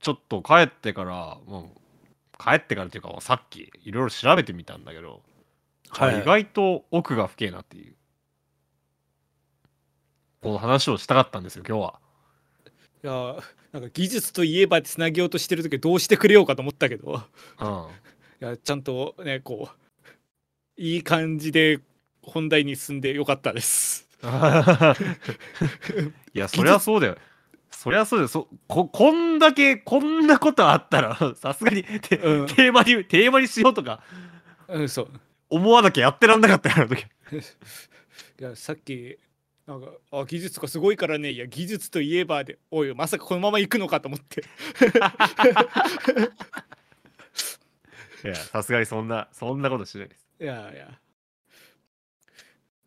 [0.00, 5.22] ちょっと帰ってからもう帰ってからっていうかさっきいろいろ調べてみたんだけど、
[5.98, 7.94] あ意外と奥が深えなっていう。
[10.42, 12.00] この話をしたかったんですよ今日は。
[13.02, 17.22] いやーなんか技術といえばつなげようとしてる時どうしてくれようかと思ったけど。
[17.60, 17.86] うん
[18.40, 19.76] いやちゃんとねこう
[20.76, 21.80] いい感じで
[22.22, 24.08] 本題に進んでよかったです。
[26.34, 27.16] いやそりゃそうだよ。
[27.70, 28.28] そりゃそうだよ。
[28.28, 32.46] そここんだけこんなことあったらさすがにテ,、うん。
[32.46, 34.02] テーマにテーマにしようとか
[34.68, 35.08] うんそう。
[35.50, 37.02] 思わなきゃやってらんなかったよあの時。
[38.40, 39.18] いやさっき
[39.66, 44.44] なんかあ技術がすごいからねいや技術といえばでおいまさかこのまま行くのかと思って
[48.24, 48.34] いや。
[48.34, 50.26] さすがにそんなそんなことしないです。
[50.40, 50.88] いやいや。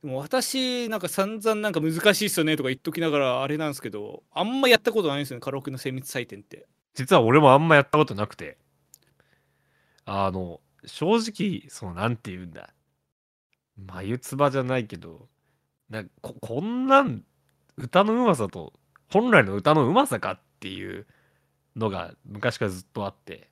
[0.04, 6.68] でも私なんか散々なんか難しいっすよねとか言っときながらあれなんですけどあんまやったことないんですよねカラオケの精密採点って。
[6.94, 8.58] 実は俺もあんまやったことなくて。
[10.06, 12.74] あの正直そのなんて言うんだ。
[13.78, 15.28] 眉唾じゃないけど
[15.90, 17.24] なんかここんなん
[17.78, 18.74] 歌のうまさと
[19.10, 21.06] 本来の歌のうまさかっていう
[21.76, 23.51] のが昔からずっとあって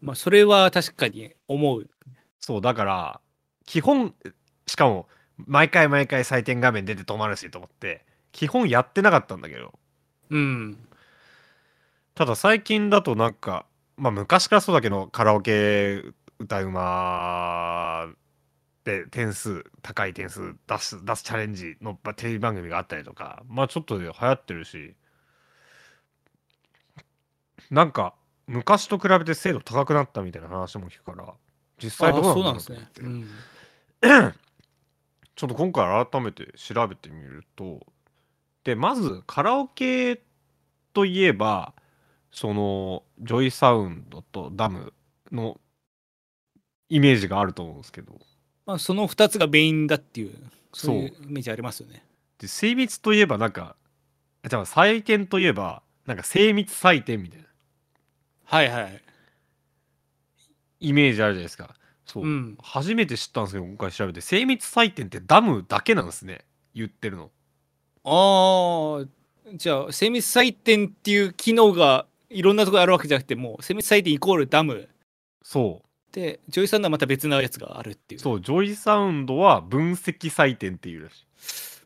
[0.00, 1.88] まあそれは確かに思う。
[2.38, 3.20] そうだから
[3.66, 4.14] 基本
[4.66, 9.78] しかも毎回毎回採点画面出て止まるしと思って基本やってなかったんだけど。
[10.30, 10.78] うん。
[12.14, 16.02] ただ最近だとなんかまあ昔からそうだけどカラオケ
[16.38, 18.08] 歌うま
[18.84, 24.94] で点数高い点数出す出すチャレンジのまあテレビ番組があったりとかまあちょっとで流行ってるし。
[27.70, 28.14] なんか
[28.50, 31.32] 昔と比べて精度高くなったみたいな話も聞くから
[31.80, 32.88] 実際どうなんですね。
[33.00, 33.28] うん。
[35.36, 37.86] ちょっと今回改めて調べてみると
[38.64, 40.20] でまずカラオケ
[40.92, 41.74] といえば
[42.32, 44.92] そのジョイサウンドとダム
[45.30, 45.60] の
[46.88, 48.18] イメージがあると思うんですけど。
[48.66, 50.34] まあその2つがメインだっていう
[50.72, 52.04] そういうそイメージありますよね。
[52.38, 53.76] で精密といえばなんか
[54.48, 57.46] じゃあ採点といえばなんか精密採点みたいな
[58.50, 59.02] はいはい。
[60.80, 61.76] イメージあるじゃないですか。
[62.04, 62.58] そう、うん。
[62.60, 64.20] 初めて知ったんですけど今回調べて。
[64.20, 66.44] 精密採点ってダムだけなんですね。
[66.74, 67.30] 言ってるの。
[68.02, 69.06] ああ
[69.54, 74.88] じゃあ精密採点っていう機能がいろんなところにあるわけじゃなくてもう精密採点イコールダム。
[75.44, 75.86] そう。
[76.12, 78.20] でジョイサウンドはまた別なやつがあるっていう。
[78.20, 81.26] そうジョイサウンドは分析採点っていうらしい。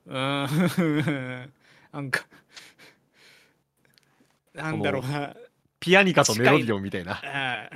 [0.06, 1.52] うーん。
[1.92, 2.24] なんか
[4.54, 5.36] なんだろうな
[5.84, 7.20] ピアニカとメロディオンみたいな。
[7.22, 7.68] あ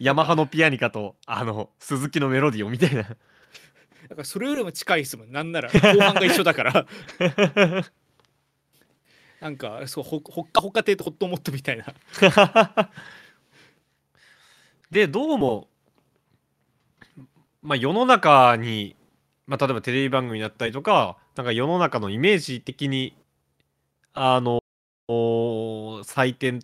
[0.00, 3.02] ヤマハのピアニカとあの鈴木のメロディオンみたいな。
[3.02, 3.16] ーだか
[4.18, 5.32] らそれよりも近いですもん。
[5.32, 6.86] なんなら後半が一緒だから。
[9.40, 11.86] なんかそうほほっかほっか亭とホットモットみたいな。
[14.92, 15.68] でどうも、
[17.62, 18.94] まあ、世の中に、
[19.48, 23.16] まあ、例えばテレビ番組だったりとかなんか世の中のイメージ的に
[24.12, 24.60] あの
[25.08, 26.60] お採点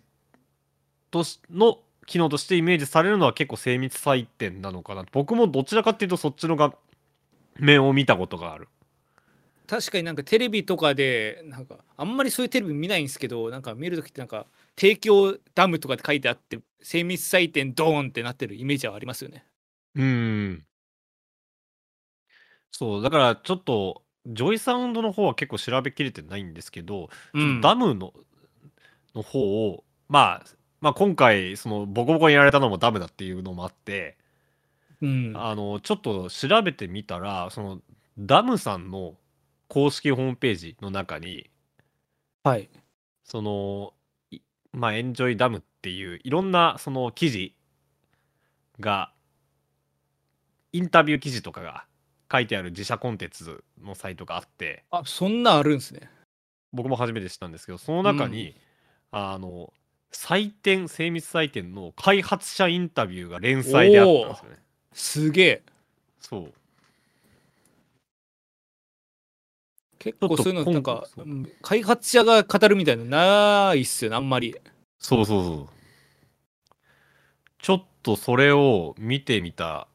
[1.11, 5.05] としの機能としてイメージされるのは結構精密採点なのかな。
[5.11, 6.73] 僕もどちらかっていうとそっちのが
[7.59, 8.67] 面を見たことがある。
[9.67, 14.45] 確かになんかテレビとかでなんかあんまりそういうテレビ見ないんですけどなんか見るときってなんか
[14.77, 19.45] 提供ダムとかって書いてあって精密採点ドーンってなってるイメージはありますよね。
[19.95, 20.65] うん。
[22.71, 23.01] そう。
[23.01, 27.61] だからちょっとジョイサウンドの方は結構調べきれてないんですけど、うん。
[27.61, 28.13] ダムの
[29.15, 30.43] の方を、まあ、
[30.81, 34.17] まあ今回そのボコボコにやられたのもダムだっていうのもあって、
[35.01, 35.33] うん。
[35.35, 37.79] あのちょっと調べてみたらその
[38.17, 39.15] ダムさんの
[39.67, 41.49] 公式ホームページの中に
[42.43, 42.69] はい。
[43.23, 43.93] その
[44.31, 44.39] い
[44.73, 47.55] まあエンジョイダムっていういろんなその記事
[48.79, 49.11] が
[50.73, 51.85] インタビュー記事とかが
[52.31, 56.09] 書いてある自社コンテンツのサイトがあってあそんなんあるんですね。
[56.73, 58.55] 僕も初めて知ったんですけどその中に、
[59.11, 59.73] あの
[60.11, 64.57] 採点精密採点の開発者インタビューが連載であったんですよね。
[64.93, 65.63] すげえ。
[66.19, 66.53] そう。
[69.99, 71.05] 結構そういうのなんか
[71.61, 74.55] 開発者が語るみたいなのないっすよねあんまり。
[74.97, 75.67] そうそうそう
[77.59, 79.87] ちょっとそれを見てみた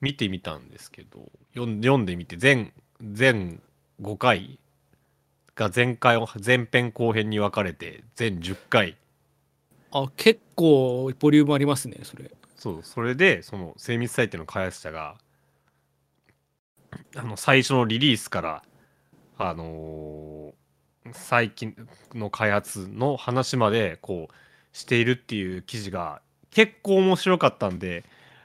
[0.00, 3.60] 見てみたんですけど読んでみて全全
[4.00, 4.60] 5回
[5.56, 8.96] が前回を前編後編に分かれて全10回
[9.92, 12.30] あ結構ボリュームありますねそれ。
[12.56, 15.16] そうそれでその精密採点の開発者が
[17.16, 18.62] あの最初のリリースから
[19.38, 20.60] あのー
[21.12, 21.74] 最近
[22.14, 26.20] の開発の話までこうしているっていう記事が
[26.50, 28.04] 結構面白かったんで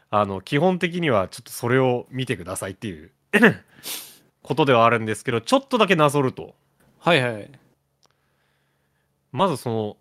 [0.10, 3.12] あの基本的にはちょっとそれを見てくださいっていう
[4.42, 6.56] ことではあるんですけどちょっとだけなぞると。
[7.00, 7.52] はいはい
[9.32, 9.98] まずその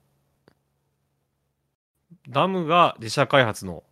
[2.28, 3.84] ダムが自社開発の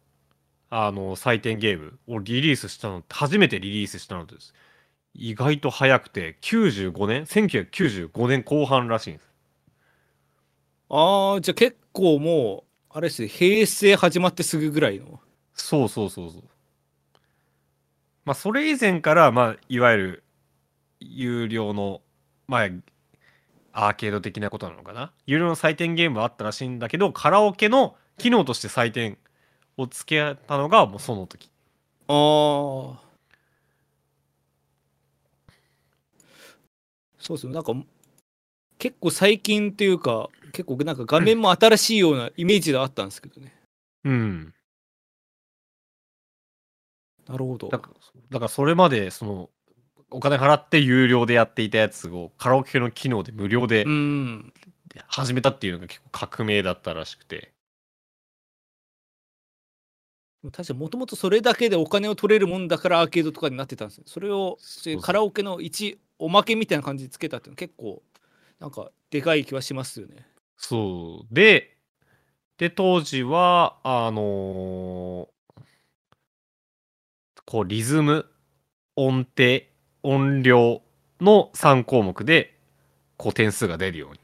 [0.74, 4.54] あの採点ゲームをリリースしたの初めてリリースしたのです。
[5.14, 9.28] 意外と早くて95年1995年後半らしいんです。
[10.88, 15.20] あーじゃあ結構もうあれですね平成始まってすぐぐらいの。
[15.52, 16.42] そうそうそうそう。
[18.24, 20.24] まあそれ以前からまあいわゆる
[21.00, 22.00] 有料の
[22.48, 22.68] まあ
[23.72, 25.12] アーケード的なことなのかな。
[25.26, 29.18] 有料の採点ゲームはあったらしいんだけどカラオケの機能として採点
[29.76, 31.50] をつけたのがもうその時。
[32.08, 32.96] あー。
[37.18, 37.54] そうですね。
[37.54, 37.72] なんか
[38.78, 43.54] 結構最近っていうか結構なんか画面も新しいようなイメージがあったんですけどね。
[44.04, 44.54] うん。
[47.28, 47.68] なるほど。
[47.68, 47.90] だか
[48.30, 49.50] らそれまでその
[50.10, 54.52] お金払って有料でやっていたやつをカラオケの機能で無料でうん。
[55.06, 57.51] 始めたっていうのが結構革命だったらしくて
[60.50, 64.58] 確かにもともとそれだけでお金を取れるもんだからアーケードとかになってたんですよそれを
[65.00, 68.02] カラオケの一おまけみたいな感じでつけたっていうのは結構
[68.58, 70.26] なんかでかい気はしますよね。
[70.56, 71.34] そう。
[71.34, 71.76] で
[72.58, 75.32] で当時はあのー
[77.44, 78.26] こうリズム
[78.96, 79.62] 音程
[80.02, 80.80] 音量
[81.20, 82.56] の3項目で
[83.16, 84.20] こう点数が出るように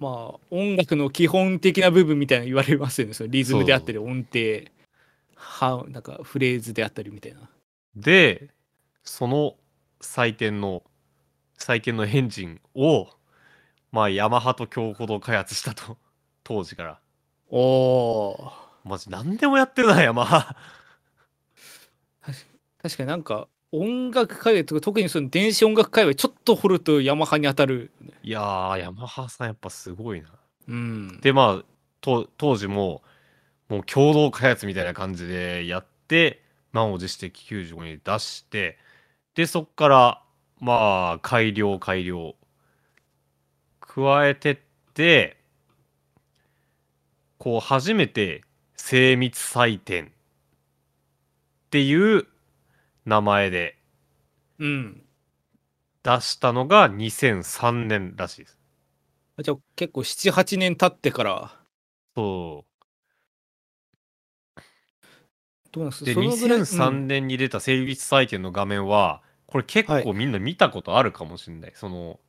[0.00, 3.14] まあ音楽の基本的な部分みたいなの言われますよね。
[3.14, 4.64] そのリズムであったり音程。
[5.40, 7.40] はなんかフレーズであったりみたいな。
[7.94, 8.48] で
[9.04, 9.56] その
[10.00, 10.82] 採点の
[11.58, 13.08] 採点のエンジンを
[13.92, 15.96] まあヤマハと京ほど開発したと。
[16.42, 17.00] 当時から。
[17.50, 18.52] おお
[18.84, 20.56] マジ何でもやってるなヤマハ。
[22.82, 27.90] 確かになんか音楽界隈とか特にその電子音楽界隈ちょっと掘るとヤマハに当たる
[28.22, 30.28] いやーヤマハさんやっぱすごいな。
[30.68, 31.20] うん。
[31.20, 31.64] でまあ
[32.00, 33.02] と当時も
[33.68, 36.42] もう共同開発みたいな感じでやって
[36.72, 38.78] 満を持して95に出して
[39.34, 40.22] でそっから
[40.58, 42.34] まあ改良改良。
[43.92, 44.58] 加えてっ
[44.94, 45.36] て
[47.38, 48.44] こう初めて
[48.76, 50.08] 精密採点っ
[51.70, 52.26] ていう
[53.10, 53.76] 名前で
[54.58, 55.06] うん。
[56.02, 58.58] 出したのが2003年らしいです。
[59.42, 61.60] じゃあ結構7、8年経ってから、
[62.14, 62.64] そ
[65.72, 66.06] どうなんですう。
[66.06, 71.72] で、そのぐらい2003うん年に出た成立採点の画面は、これ結はい構みんな見たことあるかもしれない。
[71.74, 72.20] その、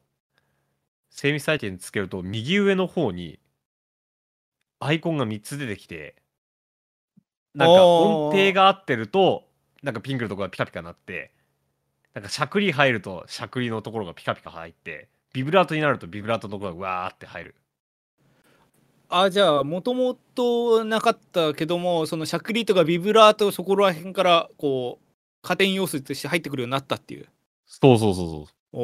[1.11, 3.39] 精密採点つけると右上の方に
[4.82, 6.21] アイコンが3つ出てきて、
[7.53, 9.51] なんか音程が合ってると、
[9.84, 11.32] なんかピンクのところがピカピカなって、
[12.13, 17.55] なんかしゃくり入るとしゃくりのところがピカピカ入って、ビブラートになるとビブラートのところがわーって入る。
[19.13, 25.05] あじゃあもともとなかったけどもそのしゃくりとかビブラートそこら辺からこう
[25.41, 27.27] 加点要素として入ってくるようになったっていう
[27.65, 28.45] そうそうそうそう。
[28.71, 28.82] お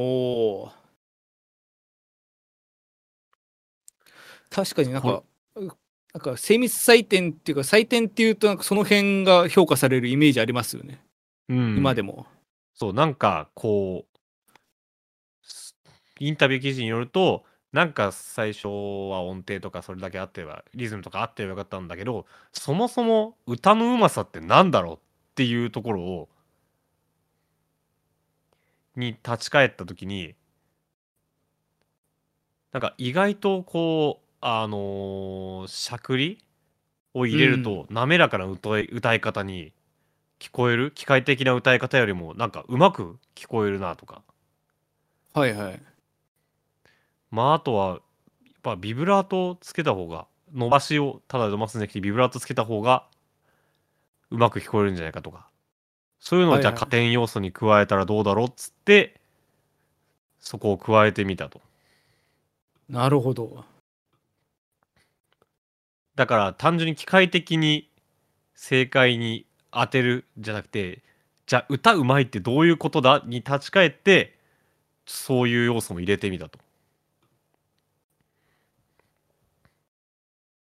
[0.64, 0.72] お
[4.50, 5.26] 確かになんかこ
[6.18, 11.00] なんか精密採点っていうか採点っていうとなんかその辺が評価されるイメージありますよね、
[11.48, 12.26] うん、今でも。
[12.74, 14.18] そう、なんかこう、
[15.44, 15.76] す
[16.20, 25.00] インタビュー記事によると、なんか最初は音程とかそれだけあってば、リズムとかあってばよかったんだけど、そもそも歌のうまさってなんだろうっ
[25.36, 26.30] ていうところを、
[28.96, 30.34] に立ち返った時に、
[32.72, 36.42] なんか意外とこう、あのーしゃくり
[37.14, 39.74] を入れると、滑らかな歌い歌い方に
[40.40, 40.92] 聞こえる？
[40.92, 44.22] 機械的な歌い方よりもなんかうまく聞こえるなとか。
[45.34, 45.82] はいはい。
[47.30, 48.00] まああとはやっ
[48.64, 53.06] ぱビブラートをつけた方が伸ばしをただ伸ばすんじゃなくてビブラートつけた方が
[54.32, 55.50] うまく聞こえるんじゃないかとか。
[56.20, 59.20] そういうのをじゃあ加点要素に加えたらどうだろうっつって
[60.40, 61.60] そこを加えてみたと。
[62.88, 63.66] なるほど
[66.18, 67.90] だから単純に機械的に
[68.56, 71.04] 正解に当てるじゃなくて
[71.46, 74.36] じゃあ歌うまいってどういうことだに立ち返って
[75.06, 76.60] そういう要素も入れてみたと。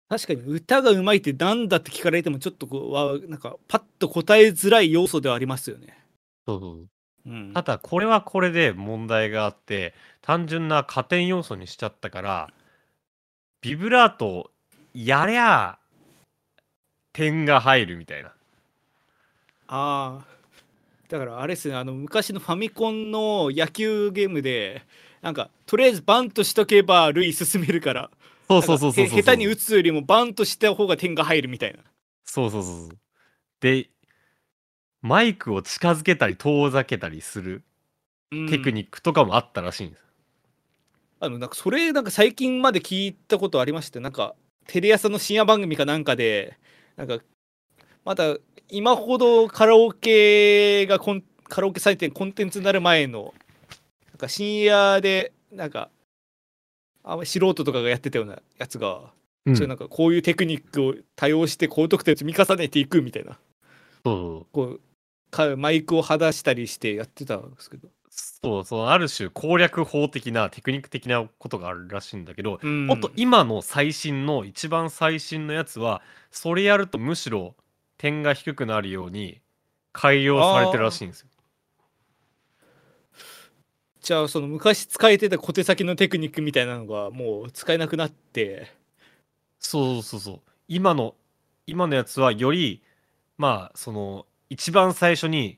[0.09, 5.97] 確かに歌がうまいってなんだって聞かれてもちょっとこうわなんかパッと答えづらい要素ではありますよね。
[6.45, 6.87] そうそう。
[7.27, 12.53] うん、ただこれはこれで問題があって単純な加点要素にしちゃったから
[13.61, 14.51] ビブラート
[14.95, 15.77] やりゃ
[17.11, 18.29] 点が入るみたいな。
[19.67, 20.25] ああ
[21.09, 21.75] だからあれですね。
[21.75, 24.83] あの昔のファミコンの野球ゲームで
[25.21, 28.09] なんかとりあえずバントしとけば塁進めるから。
[28.47, 31.79] そうそうそうそう下手に打つよりもバントした方が点が入るみたいな。
[32.23, 32.89] そうそうそうそう。
[33.59, 33.89] で
[35.01, 37.63] マイクを近づけたり遠ざけたりする
[38.31, 38.49] うん。
[38.49, 40.03] テクニックとかもあったらしいんです、
[41.19, 44.35] あのなんかそれなんか最近まで聞いたことありましてなんか
[44.67, 46.57] テレ朝の深夜番組かなんかで
[46.97, 47.19] なんか
[48.03, 48.37] まだ
[48.69, 53.33] 今ほどカラオケがコンカラオケ採点コンテンツになる前の
[54.11, 55.89] なんか深夜でなんか
[57.05, 59.11] あ素人とかがやってたようなやつが、
[59.45, 59.55] うん。
[59.55, 63.37] そういうなんかこういうテクニックを多用して高得点を積み重ねていくみたいな。
[64.03, 64.47] そう。
[64.51, 64.81] こう
[65.29, 67.89] かマイクを離したりしてやってたんですけど、
[68.43, 77.55] そうそうある種攻略法的なテクニック的なことがあるらしいんだけど、うんもっと今の最新の一番最新のやつはそれやるとむしろ
[77.97, 79.39] 点が低くなるように
[79.93, 81.27] 改良されてるらしいんですよ。
[84.01, 88.71] じゃあその昔使えてた小手先のテクニックみたいなのがもう使えなくなって。
[89.59, 90.41] そうそうそう。
[90.67, 91.15] 今の
[91.65, 92.83] 今のやつはより
[93.37, 95.57] まあその一番最初に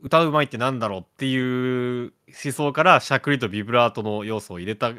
[0.00, 2.12] 歌うまいってなんだろうっていう
[2.44, 4.92] 思想からしゃくりとビブラートの要素を入れた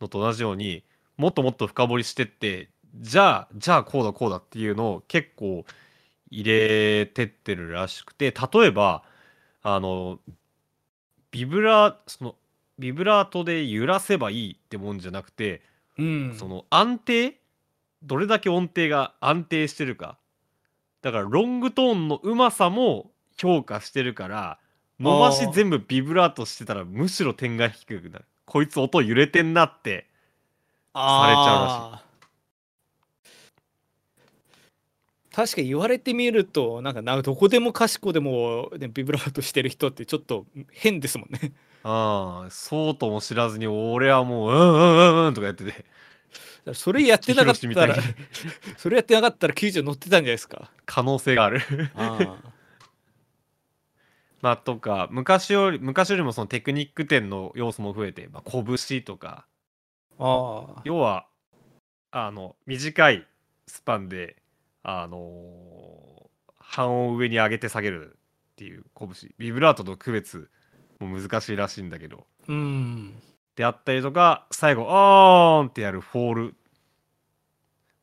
[0.00, 0.84] のと同じように
[1.16, 2.68] もっともっと深掘りしてって
[3.00, 5.64] じゃあじゃあこうだこうだっていうのを結構
[6.30, 9.02] 入れてってるらしくて例えば
[9.62, 10.18] あの
[11.30, 12.34] ビブラその
[12.78, 15.62] ビブラートで揺らせばいいってもんじゃなくて
[15.98, 16.34] うん。
[16.36, 17.40] その安定
[18.02, 20.18] どれだけ音程が安定してるか。
[21.02, 24.58] だからロングトーンのうまさも評価してるから
[25.00, 28.20] 伸ばし全部ビブラートしてたらむしろ点が低くな。
[28.20, 30.06] るこいつ音揺れてんなって
[30.94, 32.04] されちゃうらしい。
[35.34, 41.52] 確かに言われてみるとなんかなどこでもかしこでも、ね、ビブラートしてる人ってちょっと変ですもんね。
[41.82, 45.84] ああそうとも知らずに俺はもううんうんうんうんとかやってて。
[46.72, 47.94] それやってなかったら
[48.78, 50.70] それやってなかったら90乗ってたんじゃないですか。
[50.86, 51.60] 可能性がある。
[51.94, 52.36] あ
[54.44, 59.46] まあとか昔より昔よりもそのテクニック点の要素も増えて、まあ、拳とか。
[60.18, 60.82] ああ。
[60.84, 61.26] 要は
[62.10, 63.26] あの短い
[63.66, 64.36] スパンで
[64.82, 68.18] あのー半音上に上げて下げる
[68.52, 69.32] っていう拳。
[69.38, 70.50] ビブラートと区別
[71.00, 72.26] も難しいらしいんだけど。
[72.46, 73.14] うん。
[73.56, 76.54] であったりとか最後「オーン!」ってやるフォール。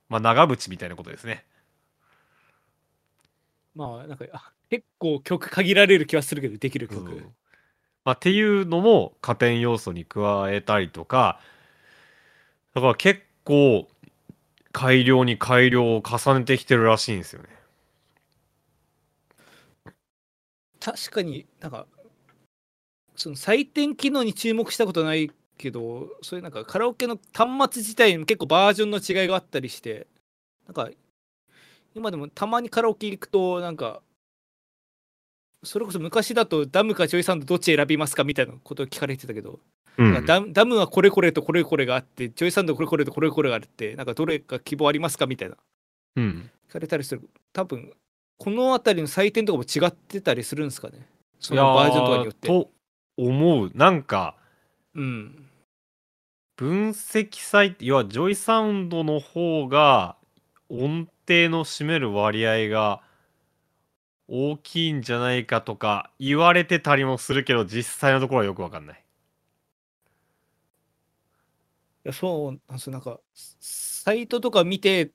[0.10, 1.46] まあ長渕みたいなことですね。
[3.76, 7.18] まあなんかあ結構曲限られる気はするけどできる曲、うん
[8.06, 11.42] まあ、っていうのも加点要素に加えたりとか
[12.74, 13.90] だから結構
[14.72, 17.50] 改良に改良を重ねてきてるらしいんですよね。
[20.80, 21.86] 確かになんか
[23.18, 30.08] その採点機能に注目したことないけどそういうなんかカラオケの端末自体にも結構バージョンの違いがあったりして
[30.66, 30.90] なんか
[31.94, 34.02] 今でもたまにカラオケ行くとなんか
[35.64, 39.59] それこそ昔だとダムかジョイサウンドどっち選びますかみたいなことを聞かれてたけど、
[39.97, 45.57] うん、ダムダムはこれこれとこれこれがあってジョイサウンドこれこれとこれこれがあってなんかどれか希望ありますかみたいな。
[46.16, 47.22] うん、聞かれたりする。
[47.53, 47.93] 多分
[48.38, 51.07] この辺りの採点とかも違ってたりするんですかね。
[51.39, 52.47] そのバージョンとかによって。
[52.47, 52.72] と
[53.18, 53.72] 思う。
[53.76, 54.36] なんか
[54.95, 55.47] うん。
[56.55, 60.16] 分析サイト要はジョイサウンドの方が
[60.70, 63.01] 音程の占める割合が
[64.34, 69.04] 大きいんじゃないかとか言われてたりもするけど実際のところはよくわかんない。
[72.06, 73.20] いやそうなんですよなんか
[73.60, 75.12] サイトとか見て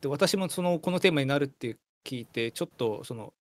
[0.00, 3.32] で私もそのこのテーマになるって聞いてちょっとその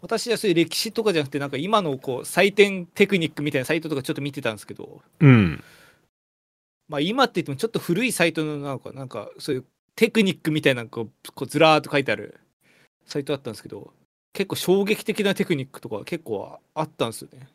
[0.00, 5.62] 私はそういう歴史とかじゃなくてなんか今のこう採点テクニックみたいなサイトとかちょっと見てたんですけどうん。
[6.88, 12.40] まあ今って言ってもちょっと古いサイトなのかなんかそういうテクニックみたいなのこうこうずらーっと書いてある
[13.04, 13.92] サイトだったんですけど
[14.34, 17.48] 結構衝撃的なテクニックとか結構あったんですよね。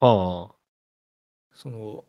[0.00, 0.54] ああ。
[1.54, 2.04] その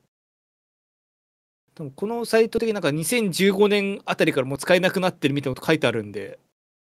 [1.73, 6.38] 多分このサイト的になんか2015年あたりからもう使えなくなってるみたいなこと書いてあるんで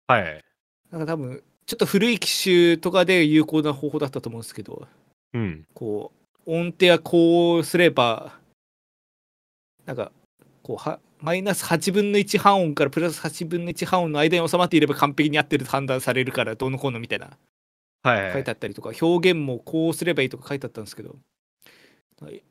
[0.07, 0.45] はい。
[0.91, 4.87] なんか多分ちょっと古い機種とかで有効な方法だったと思うんですけど
[5.33, 5.65] うん。
[5.73, 6.13] こ
[6.47, 8.39] う音程はこうすれば
[9.87, 10.13] なんか
[10.63, 17.37] こうはマイナス8分の1半音からプラス8分の1半音の間に収まっていれば完璧に合ってると判断されるからどうのこうのみたいな
[18.03, 18.33] はい。
[18.33, 21.17] 書いてあったりとか表現もこうすればいいとか書いてあったんですけど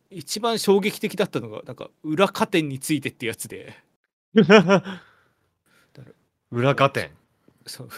[0.09, 3.75] 一番衝撃的だったのがなんか裏加点についてってやつで
[6.51, 7.11] 裏加点。
[7.67, 7.89] そう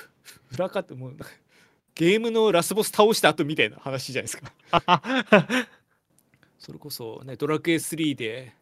[0.54, 1.18] 裏加点もう
[1.96, 4.52] ゲームのラスボス倒した後みたいな話じゃないですか
[6.60, 8.54] それこそねドラクエ3で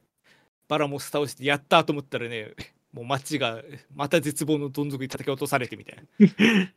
[0.70, 2.53] バラモス倒してやったと思ったらね
[2.93, 3.61] もう街が
[3.93, 6.03] また絶望のどん底に叩き落とされてみたいな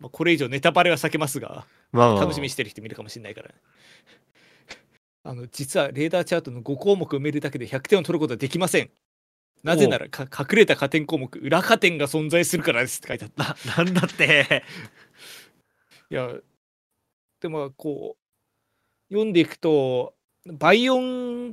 [0.00, 3.50] まあこれ以上ネタバレは避けますがまあまあまあ楽しみにしてる人もいるかもしれないから。
[5.22, 8.90] あの実はレーダーチャートの5項目埋めるだけで100点を取ることはできません。
[9.62, 13.56] なぜならか隠れた加点項目、裏加点が存在するからですって書いてあった。
[13.76, 14.64] ななんだって。
[16.10, 16.32] いや、
[17.40, 20.14] でもこう、読んでいくと、
[20.46, 21.52] 倍音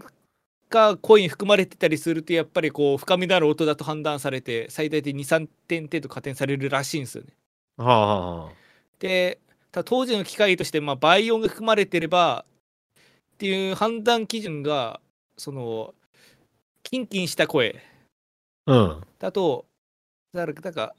[0.69, 7.29] が声に含まれてたりすると、やっぱりこう深みのある音だと判断されて、最大で2、3点程度加点されるらしいんですよね。
[7.77, 8.53] はあはあはあ。
[8.99, 9.39] で
[9.85, 12.45] 当時の機械として、まあ、倍音が含まれてれば
[13.33, 14.99] っていう判断基準が
[15.37, 15.93] その
[16.81, 17.79] キンキンした声
[18.65, 19.01] うん。
[19.19, 19.65] だと
[20.33, 20.95] だからなんか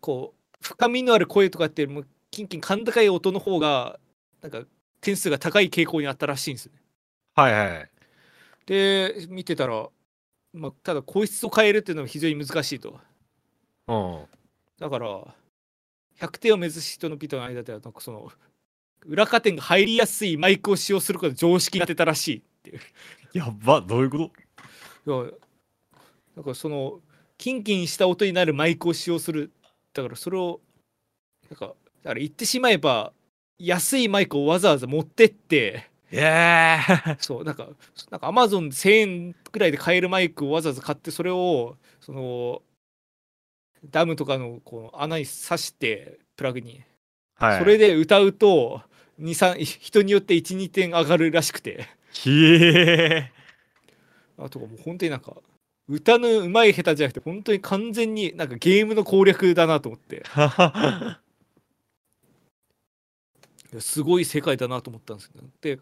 [0.00, 3.98] こう深みのある声とかってもうキンキン甲高い音の方が
[4.40, 4.62] なんか
[5.02, 6.78] 点数が高い傾向にあったらしいんですよね。
[7.34, 7.90] はいはい。
[8.66, 9.88] で見てたら、
[10.52, 12.98] まあ、ただ声質を変えるっていうのは非常に難しいと。
[13.88, 14.24] うん。
[14.78, 15.34] だから
[16.18, 18.30] 100点を目指す人のビートの間ではなんかその
[19.06, 22.80] 裏加点が入りやすいマイクを使用することが常識になってたらしいっていう。
[23.32, 24.30] やば、どういうこ
[25.04, 25.24] と？
[25.24, 25.30] いや
[26.36, 27.00] だからその
[27.38, 29.52] キンキンした音になるマイクを使用する
[29.92, 30.60] だからそれを
[31.48, 33.12] なんかだから言ってしまえば
[33.58, 37.68] 安いマイクをわざわざ持ってってええ そうなんか
[38.10, 42.62] なんかアマゾンで1000円くらいで買えるマイクをわざわざ買ってそれをその
[43.84, 46.82] ダムとかのこの穴に挿してプラグに。
[47.34, 47.58] はい。
[47.58, 48.82] それで歌うと
[49.20, 51.86] 23人によって12点上がるらしくて。
[52.12, 53.30] ひえ
[54.38, 55.36] あとかもう本当になんか
[55.88, 60.22] 歌の上手い下手じゃなくて本当に完全になんかゲームの攻略だなと思って。
[63.80, 65.44] すごい世界だなと思ったんですけど。
[65.60, 65.78] で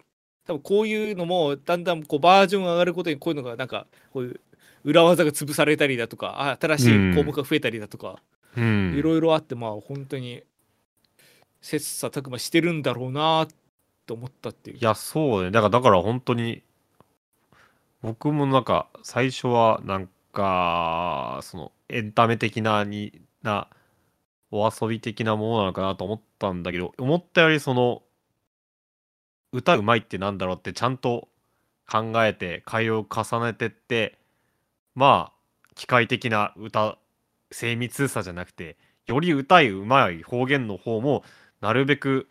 [0.47, 4.41] 多分こういうのもだんだんこうバージョン上がることにこういうのがなんかこういう
[4.85, 8.17] 裏技が潰されたりだとかあ新しい項目が増えたりだとか、
[8.57, 8.95] うん。
[8.97, 10.43] いろいろあってまあ本当に
[11.61, 13.49] 切磋琢磨してるんだろうな
[14.07, 15.51] と思ったっていういや、そうね。
[15.51, 16.63] だから、だから本当に、
[18.03, 23.69] 僕もなんか、最初はなんか、その、エンタメ的なにな
[24.57, 28.03] お遊び的なものなのかなと思ったんだけど思ったよりその
[29.55, 31.29] 歌うまいってなんだろうってちゃんと
[31.89, 34.19] 考えて改良を重ねてって
[34.95, 35.33] まあ
[35.77, 36.99] 機械的な歌
[37.53, 38.77] 精密さじゃなくて
[39.07, 41.23] より歌いうまい方言の方も
[41.61, 42.29] なるべく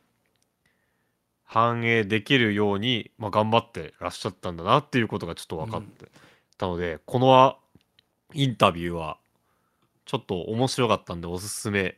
[1.45, 6.07] 反映できるように、まあ、頑張ってらっしゃったんだなっていうことがちょっと分かって
[6.57, 7.57] たので、この
[8.33, 9.17] インタビューは
[10.05, 11.95] ちょっと面白かったんでおすすめ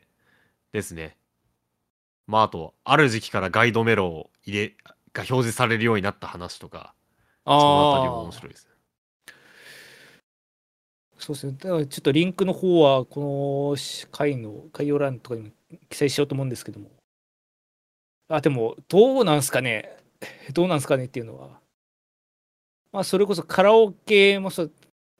[0.73, 1.15] ですね。
[2.27, 4.73] まああとある時期からガイドメロを入れ
[5.15, 6.93] が表示されるようになった話とか
[7.45, 8.71] そのあたりも面白いですね。
[11.17, 11.53] そうですね。
[11.59, 15.49] だからちょっとリンクの方は、このし回の概要欄とかにも
[15.89, 16.91] 記載しようと思うんですけども。
[18.27, 19.97] あ、でも、どうなんすかね。
[20.53, 21.59] どうなんすかねっていうのは。
[22.91, 24.71] まあ、それこそカラオケもそう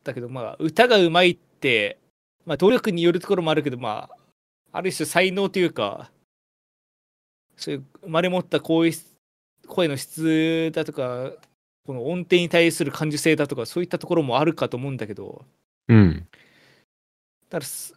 [0.03, 1.99] だけど、まあ、歌がうまいって、
[2.45, 4.17] まあ、努力によるところもあるけど、まあ、
[4.71, 6.11] ある種才能というか、
[7.55, 9.14] そういう生まれ持った声質
[9.67, 11.31] 声の質だとか、
[11.85, 15.45] この音程に対する感受性だとか、そういったところもあるかと思うんだけど、
[15.87, 16.27] うん。
[17.49, 17.93] だからす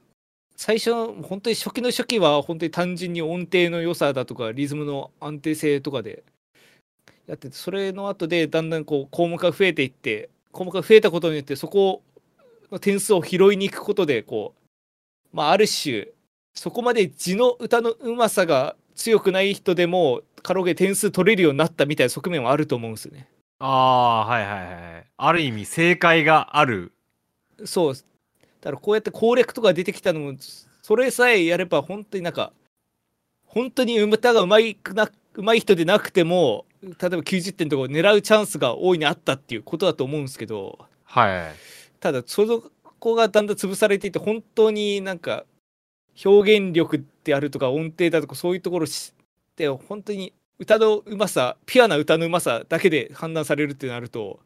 [0.57, 0.93] 最初
[1.23, 6.25] 本当に初期の初期は本当に単純に音程の良さだとかリズムの安定性とかで
[7.29, 12.03] やっててそれの後でだんだんこう項目が増えていって項目が増えたことによってそこ
[12.73, 14.53] の点数を拾いに行くことでこ
[15.33, 16.09] うまあある種
[16.55, 23.29] そこまで字の歌のうまさが強くない人でもカラオケで点数取れるようになったみたいな側面はあると思うんですよね。
[23.61, 25.07] ああーはいはいはい。
[25.17, 26.93] ある意味正解がある。
[27.65, 28.01] そうだ
[28.63, 30.35] からこうやって攻略とか出てきたのも
[30.83, 32.53] それさえやれば本当になんか
[33.47, 41.55] 本当に歌がうまいくなうまい人でなくても例えば90点とかを狙うチャンスが大いにあったっていうことだと思うんですけどはい。
[42.01, 42.71] ただそ
[43.01, 45.45] こがだんだん潰されていて本当になんか
[46.25, 48.87] 表現力であるとか音程だとかそういうところ
[49.59, 54.39] で本当に歌のうまさピュアな歌のうまさだけで判断されるってなると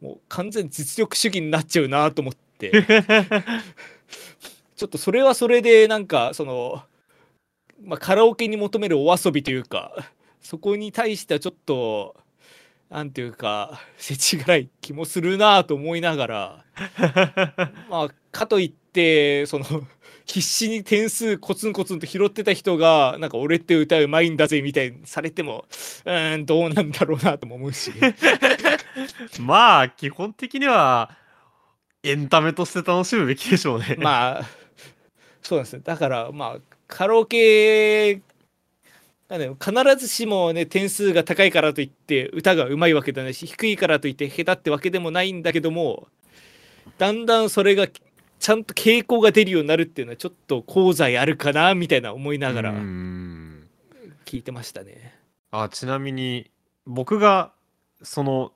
[0.00, 2.72] もう完全に実力主義になっちゃうなと思って。
[4.74, 6.82] ちょっとそれはそれでなんかその、
[7.82, 12.16] まあ、カラオケに求めるお遊びというかそこに対してはちょっと
[12.90, 16.64] なんていうか世知辛い気もするなと思いながら
[17.90, 19.64] まあかといってその
[20.24, 25.64] 必死に点数コツンコツンと拾ってた人がなんか俺って歌うまいんだぜみたいにされても
[26.04, 27.92] うーんどうなんだろうなとも思うし
[29.40, 31.16] まあ基本的には
[32.02, 33.96] エンタメとして楽しむべきでしょうね。
[33.98, 34.46] まあ
[35.42, 38.22] そうですねだからまあカラオケ
[39.28, 46.08] なんだよ必ずしもね点数が高いからといって歌がうまいわけではないし低いからといって下手ってわけでもないんだけども
[46.96, 55.14] だんだんそれがちゃんと傾向が出るようになるっていうのはちょっと功罪あるかなみたいな思いながら聞いてましたね。
[55.50, 56.50] あちなみに
[56.86, 57.52] 僕が
[58.02, 58.52] その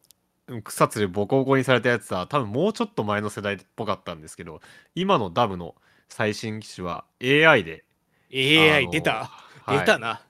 [0.46, 4.60] うん草津でボコボコにされたやつは多分もうちょっと前の世代っぽかったんですけど
[4.94, 5.74] 今のダムの
[6.08, 7.84] 最新機種は AI で
[8.32, 9.30] AI 出た、
[9.64, 10.22] はい出たな。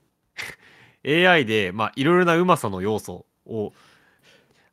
[1.07, 3.73] AI でまあいろいろなうまさの要素を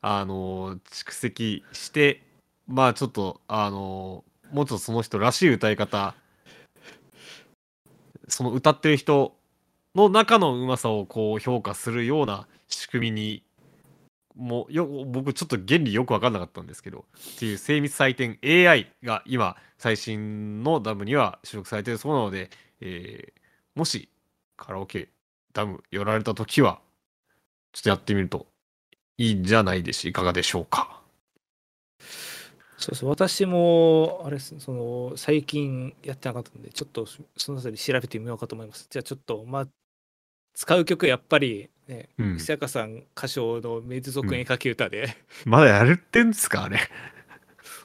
[0.02, 2.22] あの蓄積して
[2.68, 6.16] まあちょっとあのもうちょっとその人らしい歌い方
[8.28, 9.36] その歌ってる人
[9.96, 13.44] の中のうまさをこう評価するような仕組みに
[14.36, 17.06] もうよ僕ちょっと原理よく分かんなかったんですけど
[17.36, 22.50] っていう精密採点 AI が今最新のダムには収録されてるそうなので、
[22.82, 23.40] えー
[23.76, 24.10] もし
[24.58, 25.08] カラオケ
[25.60, 26.80] ダム寄られた時は
[27.74, 28.48] ちょっとやってみると
[29.18, 31.02] いいんじゃないでしいかがでしょうか？
[32.78, 37.06] そうそう私もあれですねその最近やってなかったのでちょっと
[37.36, 38.88] そのあたり調べてみようかと思います。
[38.90, 39.68] じゃあちょっとまあ
[40.54, 46.80] 使う曲やっぱりねうん久坂さん歌唱のメズ族絵描き歌で、まだやるってんですかあれ？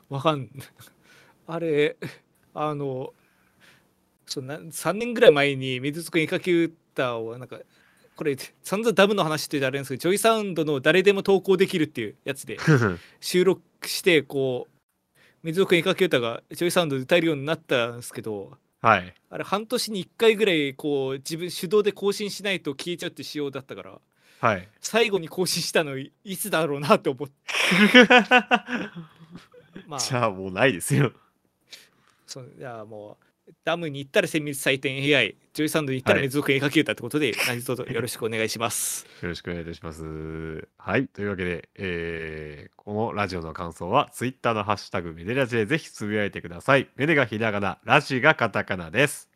[0.09, 0.49] わかん
[1.49, 1.97] あれ
[2.55, 3.13] あの
[4.27, 6.39] そうな3年ぐらい前に水族絵描
[6.95, 7.59] き歌をなんか
[8.17, 12.59] これ散々ダムの話って言うとあれですけどジョイサウンドの誰でも投稿できるっていうやつで
[13.21, 19.15] 収録してこう水族絵描き歌がジョイサウンドで歌えるようになったんですけどはい。
[19.31, 23.99] あれ半年に1回ぐらいこう自分手動で更新しないと消えちゃうって仕様だったから
[24.41, 24.69] はい。
[24.81, 27.35] 最後に更新したのいいつだろうなって思って
[29.89, 31.13] まあじゃあもうないですよ。
[32.27, 33.24] そういやもう
[33.65, 39.07] ダムに行ったら精密採点 AI ジョイサウンドに行ったらはい水族絵描き歌ってことで、何卒 よろしくお願いします。
[39.23, 40.69] よろしくお願いいたします。
[40.79, 41.07] はい。
[41.09, 46.87] というわけで、えーこのラジオの感想は、ツイッターのハッシュタグ、メデラジでぜひつぶやいてください。
[46.97, 49.31] メデがひらがな、ラジがカタカナです。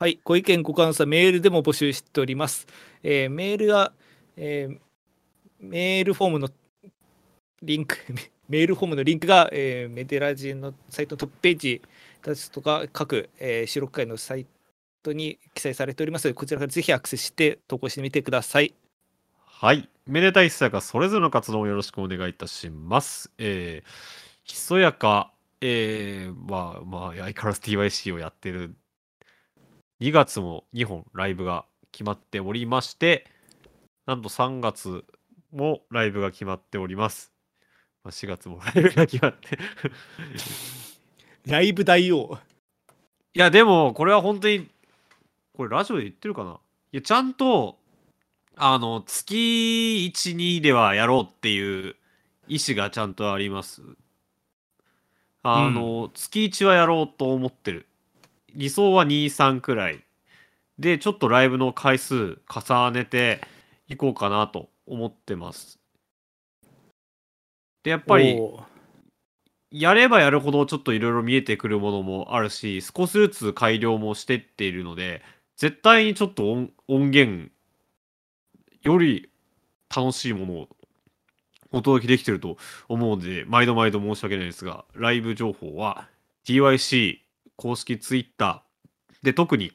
[0.00, 2.66] はい、ご意見、ご感想はメールでも募集しております。
[3.04, 3.92] えーメールは、
[4.36, 4.78] えー
[5.60, 6.48] メールフォームの
[7.62, 11.82] リンク、メメールフォームのリンクが、えーメデラジのサイトのトップページ
[12.22, 14.46] ですとか、各、えー収録会のサイ
[15.02, 18.74] トに記載されておりますので、こちらからぜひアクセスして投稿してみてください。
[19.60, 19.88] はい。
[20.06, 23.30] めでたいひそやかそれぞれの活動をよろしくお願いいたします。
[23.38, 23.88] えー、
[24.44, 28.76] ひそやか、えー、まあ、まあ、相変わらず TYC をやってる。
[30.00, 33.26] 2月も2本ライブが決まっておりまして、
[34.06, 35.04] なんと3月
[35.52, 37.32] もライブが決まっております。
[38.04, 39.58] まあ、4月もライブが決まって。
[41.48, 42.38] ライブ大王。
[43.32, 44.68] いや、でも、これは本当に、
[45.56, 46.60] これラジオで言ってるかな？
[46.92, 47.78] いや、ちゃんと、
[48.54, 51.96] あの、月1、2ではやろうっていう
[52.48, 53.80] 意思がちゃんとあります。
[55.42, 57.86] あの、月1はやろうと思ってる。
[58.54, 60.04] 理想は2、3くらい。
[60.78, 63.40] で、ちょっとライブの回数重ねて
[63.88, 65.78] いこうかなと思ってます。
[67.84, 68.38] で、やっぱり、
[69.70, 75.22] やればやるほどちょっといろいろ見えてくるものもあるし少しずつ改良もしてっているので
[75.56, 77.50] 絶対にちょっと音音源
[78.82, 79.28] より
[79.94, 80.68] 楽しいものを
[81.70, 82.56] お届けできてると
[82.88, 86.08] 思うので毎度毎度申し訳ないですがライブ情報は
[86.46, 87.18] TYC
[87.56, 88.62] 公式 Twitter
[89.22, 89.72] で特に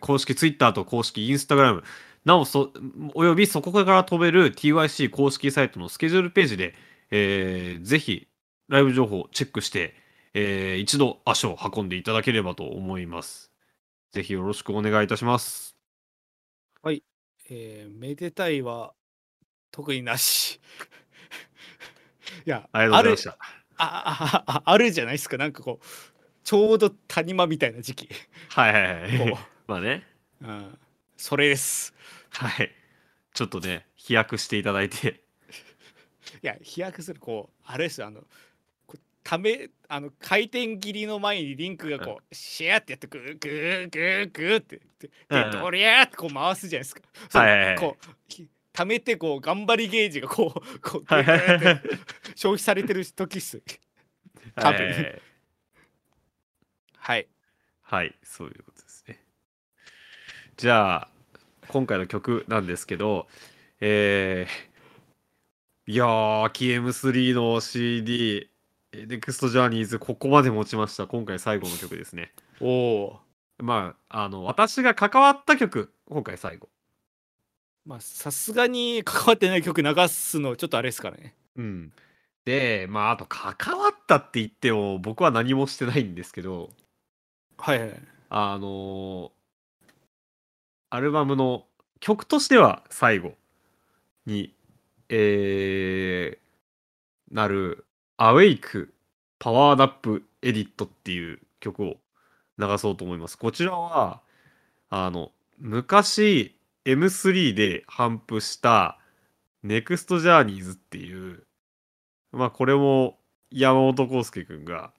[0.00, 1.82] 公式 Twitter と公式 Instagram
[2.24, 2.72] なおそ
[3.14, 6.74] およびそこから飛べる TYC 公式サイトのスケジュールページで、
[7.10, 8.26] えーぜひ
[8.68, 9.94] ライブ情報をチェックして、
[10.34, 13.50] えー一度足を運んでいただければと思います。
[14.12, 15.78] ぜひよろしくお願いいたします。
[17.50, 18.92] えーめでたいは
[19.70, 20.60] 特になし。
[22.44, 23.38] いや、ありがとうございました。
[23.78, 25.86] あるああるじゃないですか、なんかこう、
[26.44, 28.08] ちょうど谷間みたいな時期。
[28.50, 29.38] はいはいはいこ。
[29.66, 30.06] まあね。
[30.42, 30.78] ううん、
[31.16, 31.94] それです。
[32.30, 32.74] はい。
[33.32, 35.24] ちょっとね、飛躍していただいて。
[36.42, 38.24] いや、飛躍する、こう、あれですよ、あの、
[39.28, 44.80] ためあの回転切りの前にリンクがこう、シェアってやってグーグーグーグーって。
[44.98, 47.02] でドリャーってこう回すじゃないですか。
[47.28, 47.42] そう。
[47.42, 47.76] はいはいはい。
[47.76, 51.04] こうひ溜めてこう頑張りゲージがこうこう
[52.34, 53.60] 消費されてる時っす。
[54.54, 55.22] 多分はい
[56.96, 57.28] はい。
[57.82, 59.20] はい、そういうことですね。
[60.56, 61.08] じゃあ、
[61.68, 63.28] 今回の曲なんですけど、
[63.80, 68.48] えー、いやー、KM3 の CD、
[68.92, 71.06] ネクストジャーニーズ、ここまで持ちました。
[71.06, 72.32] 今回最後の曲ですね。
[72.60, 73.62] おおー。
[73.62, 76.68] まあ、あの、私が関わった曲、今回最後。
[77.84, 81.34] まあさすがに関わってない曲流すのちょっとあれですからね。
[81.56, 81.92] うん。
[82.44, 86.70] で、まあ、あと、関わったって言っても、僕は何もしてないんですけど、
[87.58, 88.02] はいはい。
[88.30, 89.30] あのー
[90.90, 91.66] アルバムの
[92.00, 93.34] 曲としては最後
[94.24, 94.54] に、
[95.10, 97.84] えーなる
[98.18, 98.88] 「Awake
[99.38, 101.96] パワーナップエディット」っていう曲を
[102.58, 103.38] 流そうと思います。
[103.38, 104.22] こちらは
[104.90, 108.98] あの昔 M3 で頒布した
[109.64, 111.46] 「NEXT Journeys」っていう
[112.32, 113.18] まあこれも
[113.50, 114.92] 山本康介くんが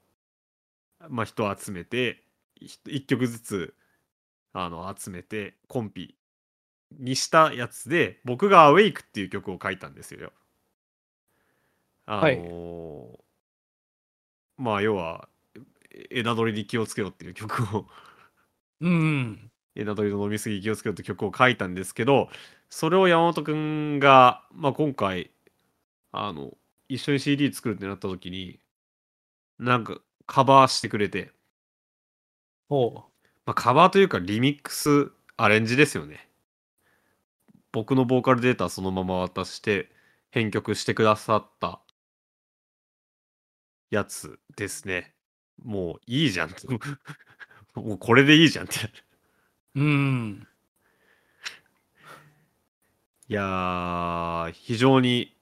[1.09, 2.23] まあ人を集めて
[2.55, 3.75] ひ一曲ずつ
[4.53, 6.15] あの集めてコンピ
[6.99, 10.33] にしたやつで僕が「Awake」っていう曲を書いたんですよ。
[12.11, 13.19] あのはいー
[14.57, 15.29] まあ要は
[15.91, 17.85] え枝取りに気をつけろっていう曲を
[18.81, 19.51] うん。
[19.75, 22.29] 枝取りの飲みすぎに気をつけろって曲を書いたんですけど
[22.69, 25.31] それを山本くんが、まあ、今回
[26.11, 26.57] あの
[26.89, 28.59] 一緒に CD 作るってなった時に
[29.59, 31.31] なんかカバーしてくれて
[32.69, 32.93] おう
[33.45, 36.29] まあ、カバーというかリミックスアレンジですよね。
[37.71, 39.89] 僕のボーカルデータそのまま渡して
[40.31, 41.81] 編曲してくださった
[43.89, 45.13] やつですね。
[45.63, 46.49] もういいじゃん。
[47.75, 48.75] もうこれでいいじゃんって。
[49.75, 50.47] うん。
[53.27, 55.35] いやー、非常に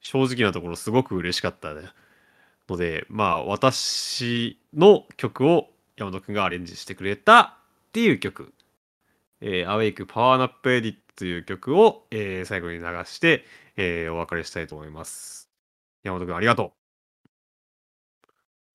[0.00, 1.74] 正直なところすごく嬉しかった
[2.68, 7.54] ので、まあ私の曲を山本くんがアレンジしてくれたっ
[7.92, 8.52] ていう曲、
[9.40, 13.44] えー、Awake Power Nap Edit という曲を、えー最後に流して、
[13.76, 15.50] えーお別れしたいと思います。
[16.02, 16.72] 山本くんありがと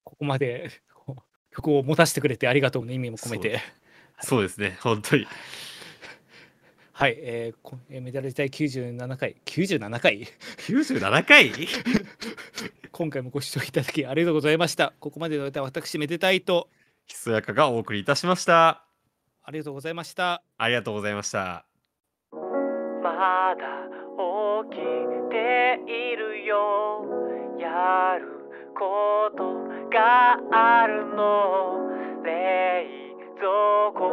[0.08, 0.72] ここまで
[1.51, 3.60] 曲を持たせてくれてありがとうの意味も込めて。
[4.22, 5.28] そうですね、本当に。
[6.93, 11.51] はい、 えー、メダル時代97回、97回 ?97 回？
[12.93, 14.93] 今回もご視聴いただきありがとうございました。
[15.01, 16.70] ここまでの歌は私、めでたいと。
[17.05, 18.86] ひそやかがお送りいたしました。
[19.43, 20.41] ありがとうございました。
[20.58, 21.66] ありがとうございました。
[22.32, 23.66] まだ
[24.70, 24.82] 起き
[25.30, 27.03] ているよ。
[27.60, 28.38] やる
[28.74, 29.57] こと
[29.89, 31.88] があるの？
[32.23, 32.29] 冷
[33.39, 34.05] 蔵庫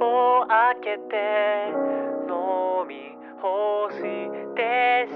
[0.00, 1.14] を開けて
[2.28, 3.96] 飲み干し
[4.54, 4.58] て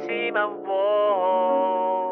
[0.06, 2.11] しまお